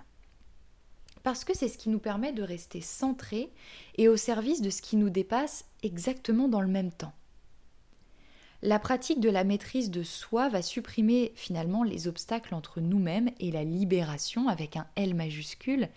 Parce 1.22 1.44
que 1.44 1.56
c'est 1.56 1.68
ce 1.68 1.78
qui 1.78 1.88
nous 1.88 1.98
permet 1.98 2.32
de 2.32 2.42
rester 2.42 2.82
centrés 2.82 3.50
et 3.96 4.08
au 4.08 4.18
service 4.18 4.60
de 4.60 4.68
ce 4.70 4.82
qui 4.82 4.96
nous 4.96 5.10
dépasse 5.10 5.64
exactement 5.82 6.48
dans 6.48 6.60
le 6.60 6.68
même 6.68 6.92
temps. 6.92 7.12
La 8.60 8.78
pratique 8.78 9.20
de 9.20 9.30
la 9.30 9.44
maîtrise 9.44 9.90
de 9.90 10.02
soi 10.02 10.48
va 10.50 10.62
supprimer 10.62 11.32
finalement 11.36 11.84
les 11.84 12.06
obstacles 12.06 12.54
entre 12.54 12.80
nous-mêmes 12.80 13.30
et 13.40 13.50
la 13.50 13.64
libération 13.64 14.48
avec 14.48 14.76
un 14.76 14.86
L 14.96 15.14
majuscule, 15.14 15.88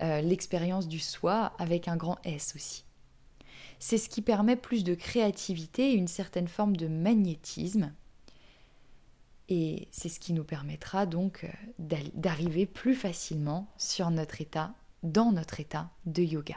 euh, 0.00 0.20
l'expérience 0.20 0.88
du 0.88 0.98
soi 0.98 1.52
avec 1.58 1.86
un 1.86 1.96
grand 1.96 2.18
S 2.24 2.54
aussi 2.56 2.87
c'est 3.78 3.98
ce 3.98 4.08
qui 4.08 4.22
permet 4.22 4.56
plus 4.56 4.84
de 4.84 4.94
créativité 4.94 5.92
et 5.92 5.94
une 5.94 6.08
certaine 6.08 6.48
forme 6.48 6.76
de 6.76 6.88
magnétisme. 6.88 7.92
Et 9.48 9.88
c'est 9.90 10.08
ce 10.08 10.20
qui 10.20 10.32
nous 10.32 10.44
permettra 10.44 11.06
donc 11.06 11.44
euh, 11.44 11.96
d'arriver 12.14 12.66
plus 12.66 12.94
facilement 12.94 13.66
sur 13.78 14.10
notre 14.10 14.40
état, 14.40 14.74
dans 15.02 15.32
notre 15.32 15.60
état 15.60 15.90
de 16.04 16.22
yoga. 16.22 16.56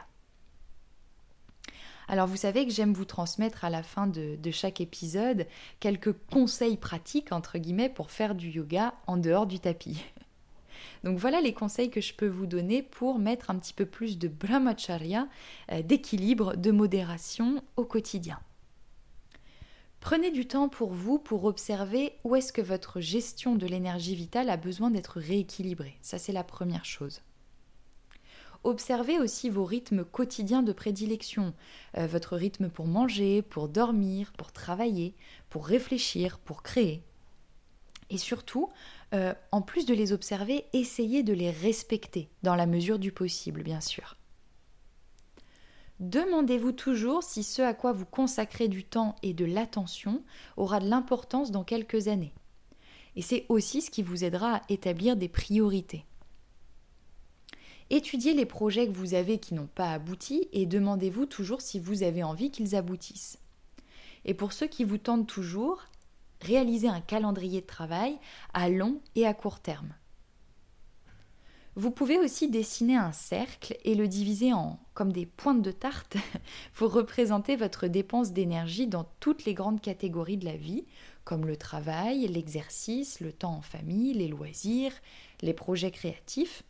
Alors 2.08 2.26
vous 2.26 2.36
savez 2.36 2.66
que 2.66 2.72
j'aime 2.72 2.92
vous 2.92 3.06
transmettre 3.06 3.64
à 3.64 3.70
la 3.70 3.82
fin 3.82 4.06
de, 4.06 4.38
chaque 4.50 4.82
épisode 4.82 5.46
quelques 5.80 6.12
conseils 6.30 6.76
pratiques, 6.76 7.32
entre 7.32 7.56
guillemets, 7.56 7.88
pour 7.88 8.10
faire 8.10 8.34
du 8.34 8.50
yoga 8.50 8.94
en 9.06 9.16
dehors 9.16 9.46
du 9.46 9.60
tapis. 9.60 10.04
Donc 11.04 11.18
voilà 11.18 11.40
les 11.40 11.54
conseils 11.54 11.90
que 11.90 12.00
je 12.00 12.14
peux 12.14 12.28
vous 12.28 12.46
donner 12.46 12.82
pour 12.82 13.18
mettre 13.18 13.50
un 13.50 13.58
petit 13.58 13.74
peu 13.74 13.86
plus 13.86 14.18
de 14.18 14.28
brahmacharya, 14.28 15.28
euh, 15.70 15.82
d'équilibre, 15.82 16.56
de 16.56 16.70
modération 16.70 17.62
au 17.76 17.84
quotidien. 17.84 18.40
Prenez 20.00 20.32
du 20.32 20.46
temps 20.46 20.68
pour 20.68 20.92
vous 20.92 21.18
pour 21.18 21.44
observer 21.44 22.14
où 22.24 22.34
est-ce 22.34 22.52
que 22.52 22.60
votre 22.60 23.00
gestion 23.00 23.54
de 23.54 23.66
l'énergie 23.66 24.16
vitale 24.16 24.50
a 24.50 24.56
besoin 24.56 24.90
d'être 24.90 25.20
rééquilibrée. 25.20 25.96
Ça 26.02 26.18
c'est 26.18 26.32
la 26.32 26.42
première 26.42 26.84
chose. 26.84 27.22
Observez 28.64 29.18
aussi 29.18 29.50
vos 29.50 29.64
rythmes 29.64 30.04
quotidiens 30.04 30.62
de 30.62 30.72
prédilection, 30.72 31.52
euh, 31.98 32.06
votre 32.06 32.36
rythme 32.36 32.68
pour 32.68 32.86
manger, 32.86 33.42
pour 33.42 33.68
dormir, 33.68 34.32
pour 34.36 34.52
travailler, 34.52 35.14
pour 35.50 35.66
réfléchir, 35.66 36.38
pour 36.38 36.62
créer. 36.62 37.02
Et 38.10 38.18
surtout, 38.18 38.68
euh, 39.12 39.34
en 39.50 39.60
plus 39.60 39.84
de 39.84 39.94
les 39.94 40.12
observer, 40.12 40.64
essayez 40.72 41.22
de 41.22 41.32
les 41.32 41.50
respecter, 41.50 42.28
dans 42.42 42.54
la 42.54 42.66
mesure 42.66 42.98
du 42.98 43.12
possible, 43.12 43.62
bien 43.62 43.80
sûr. 43.80 44.16
Demandez-vous 46.00 46.72
toujours 46.72 47.22
si 47.22 47.44
ce 47.44 47.62
à 47.62 47.74
quoi 47.74 47.92
vous 47.92 48.06
consacrez 48.06 48.68
du 48.68 48.84
temps 48.84 49.14
et 49.22 49.34
de 49.34 49.44
l'attention 49.44 50.22
aura 50.56 50.80
de 50.80 50.88
l'importance 50.88 51.50
dans 51.50 51.62
quelques 51.62 52.08
années. 52.08 52.32
Et 53.14 53.22
c'est 53.22 53.46
aussi 53.48 53.82
ce 53.82 53.90
qui 53.90 54.02
vous 54.02 54.24
aidera 54.24 54.56
à 54.56 54.62
établir 54.68 55.16
des 55.16 55.28
priorités. 55.28 56.04
Étudiez 57.90 58.32
les 58.32 58.46
projets 58.46 58.86
que 58.86 58.96
vous 58.96 59.12
avez 59.12 59.38
qui 59.38 59.52
n'ont 59.52 59.68
pas 59.72 59.92
abouti 59.92 60.48
et 60.52 60.64
demandez-vous 60.64 61.26
toujours 61.26 61.60
si 61.60 61.78
vous 61.78 62.02
avez 62.02 62.22
envie 62.22 62.50
qu'ils 62.50 62.74
aboutissent. 62.74 63.38
Et 64.24 64.34
pour 64.34 64.52
ceux 64.52 64.66
qui 64.66 64.84
vous 64.84 64.98
tentent 64.98 65.26
toujours, 65.26 65.82
réaliser 66.42 66.88
un 66.88 67.00
calendrier 67.00 67.60
de 67.60 67.66
travail 67.66 68.18
à 68.52 68.68
long 68.68 69.00
et 69.14 69.26
à 69.26 69.34
court 69.34 69.60
terme. 69.60 69.94
Vous 71.74 71.90
pouvez 71.90 72.18
aussi 72.18 72.50
dessiner 72.50 72.96
un 72.96 73.12
cercle 73.12 73.78
et 73.84 73.94
le 73.94 74.06
diviser 74.06 74.52
en 74.52 74.78
comme 74.92 75.10
des 75.10 75.24
pointes 75.24 75.62
de 75.62 75.70
tarte 75.70 76.18
pour 76.74 76.92
représenter 76.92 77.56
votre 77.56 77.86
dépense 77.86 78.32
d'énergie 78.32 78.86
dans 78.86 79.06
toutes 79.20 79.46
les 79.46 79.54
grandes 79.54 79.80
catégories 79.80 80.36
de 80.36 80.44
la 80.44 80.56
vie, 80.56 80.84
comme 81.24 81.46
le 81.46 81.56
travail, 81.56 82.26
l'exercice, 82.28 83.20
le 83.20 83.32
temps 83.32 83.54
en 83.54 83.62
famille, 83.62 84.12
les 84.12 84.28
loisirs, 84.28 84.92
les 85.40 85.54
projets 85.54 85.90
créatifs. 85.90 86.62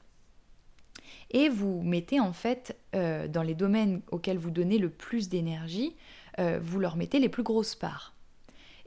Et 1.33 1.49
vous 1.49 1.83
mettez 1.83 2.21
en 2.21 2.33
fait 2.33 2.77
euh, 2.95 3.27
dans 3.27 3.43
les 3.43 3.55
domaines 3.55 4.03
auxquels 4.13 4.39
vous 4.39 4.51
donnez 4.53 4.79
le 4.79 4.91
plus 4.91 5.29
d'énergie, 5.29 5.97
euh, 6.39 6.61
vous 6.63 6.79
leur 6.79 6.97
mettez 6.97 7.19
les 7.19 7.29
plus 7.29 7.43
grosses 7.43 7.75
parts 7.75 8.15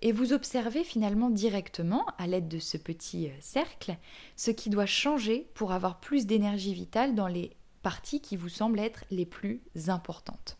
et 0.06 0.12
vous 0.12 0.34
observez 0.34 0.84
finalement 0.84 1.32
directement, 1.32 2.06
à 2.20 2.28
l'aide 2.28 2.48
de 2.48 2.60
ce 2.60 2.78
petit 2.78 3.26
euh, 3.26 3.32
cercle, 3.42 3.98
ce 4.36 4.52
qui 4.52 4.70
doit 4.70 4.86
changer 4.86 5.48
pour 5.56 5.72
avoir 5.72 6.00
plus 6.00 6.28
d'énergie 6.28 6.76
vitale 6.76 7.16
dans 7.16 7.26
les 7.28 7.50
parties 7.82 8.22
qui 8.22 8.38
vous 8.38 8.48
semblent 8.48 8.80
être 8.80 9.04
les 9.10 9.26
plus 9.26 9.64
importantes. 9.88 10.58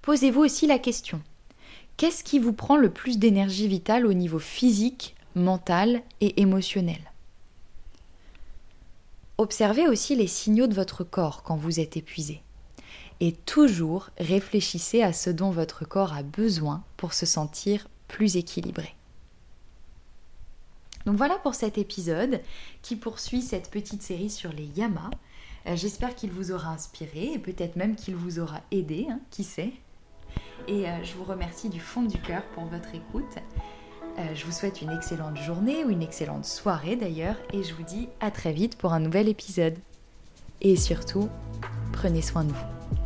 Posez-vous 0.00 0.40
aussi 0.40 0.66
la 0.66 0.78
question, 0.78 1.20
qu'est-ce 1.98 2.24
qui 2.24 2.38
vous 2.38 2.54
prend 2.54 2.78
le 2.78 2.90
plus 2.90 3.18
d'énergie 3.18 3.68
vitale 3.68 4.06
au 4.06 4.14
niveau 4.14 4.38
physique, 4.38 5.14
mental 5.34 6.00
et 6.22 6.40
émotionnel? 6.40 7.12
Observez 9.36 9.88
aussi 9.88 10.16
les 10.16 10.26
signaux 10.26 10.68
de 10.68 10.74
votre 10.74 11.04
corps 11.04 11.42
quand 11.42 11.56
vous 11.56 11.80
êtes 11.80 11.98
épuisé 11.98 12.40
et 13.22 13.30
toujours 13.30 14.10
réfléchissez 14.18 15.00
à 15.00 15.12
ce 15.12 15.30
dont 15.30 15.52
votre 15.52 15.84
corps 15.84 16.12
a 16.12 16.24
besoin 16.24 16.82
pour 16.96 17.12
se 17.14 17.24
sentir 17.24 17.86
plus 18.08 18.36
équilibré. 18.36 18.96
Donc 21.06 21.16
voilà 21.16 21.36
pour 21.36 21.54
cet 21.54 21.78
épisode 21.78 22.40
qui 22.82 22.96
poursuit 22.96 23.40
cette 23.40 23.70
petite 23.70 24.02
série 24.02 24.28
sur 24.28 24.52
les 24.52 24.64
yamas. 24.64 25.10
Euh, 25.68 25.76
j'espère 25.76 26.16
qu'il 26.16 26.32
vous 26.32 26.50
aura 26.50 26.70
inspiré 26.70 27.32
et 27.32 27.38
peut-être 27.38 27.76
même 27.76 27.94
qu'il 27.94 28.16
vous 28.16 28.40
aura 28.40 28.60
aidé, 28.72 29.06
hein, 29.08 29.20
qui 29.30 29.44
sait. 29.44 29.70
Et 30.66 30.88
euh, 30.88 31.04
je 31.04 31.14
vous 31.14 31.24
remercie 31.24 31.68
du 31.68 31.78
fond 31.78 32.02
du 32.02 32.18
cœur 32.18 32.42
pour 32.56 32.64
votre 32.64 32.92
écoute. 32.92 33.36
Euh, 34.18 34.34
je 34.34 34.44
vous 34.44 34.52
souhaite 34.52 34.82
une 34.82 34.90
excellente 34.90 35.36
journée 35.36 35.84
ou 35.84 35.90
une 35.90 36.02
excellente 36.02 36.44
soirée 36.44 36.96
d'ailleurs 36.96 37.36
et 37.52 37.62
je 37.62 37.72
vous 37.72 37.84
dis 37.84 38.08
à 38.18 38.32
très 38.32 38.52
vite 38.52 38.76
pour 38.76 38.92
un 38.92 39.00
nouvel 39.00 39.28
épisode. 39.28 39.78
Et 40.60 40.74
surtout, 40.74 41.28
prenez 41.92 42.20
soin 42.20 42.42
de 42.42 42.52
vous. 42.52 43.01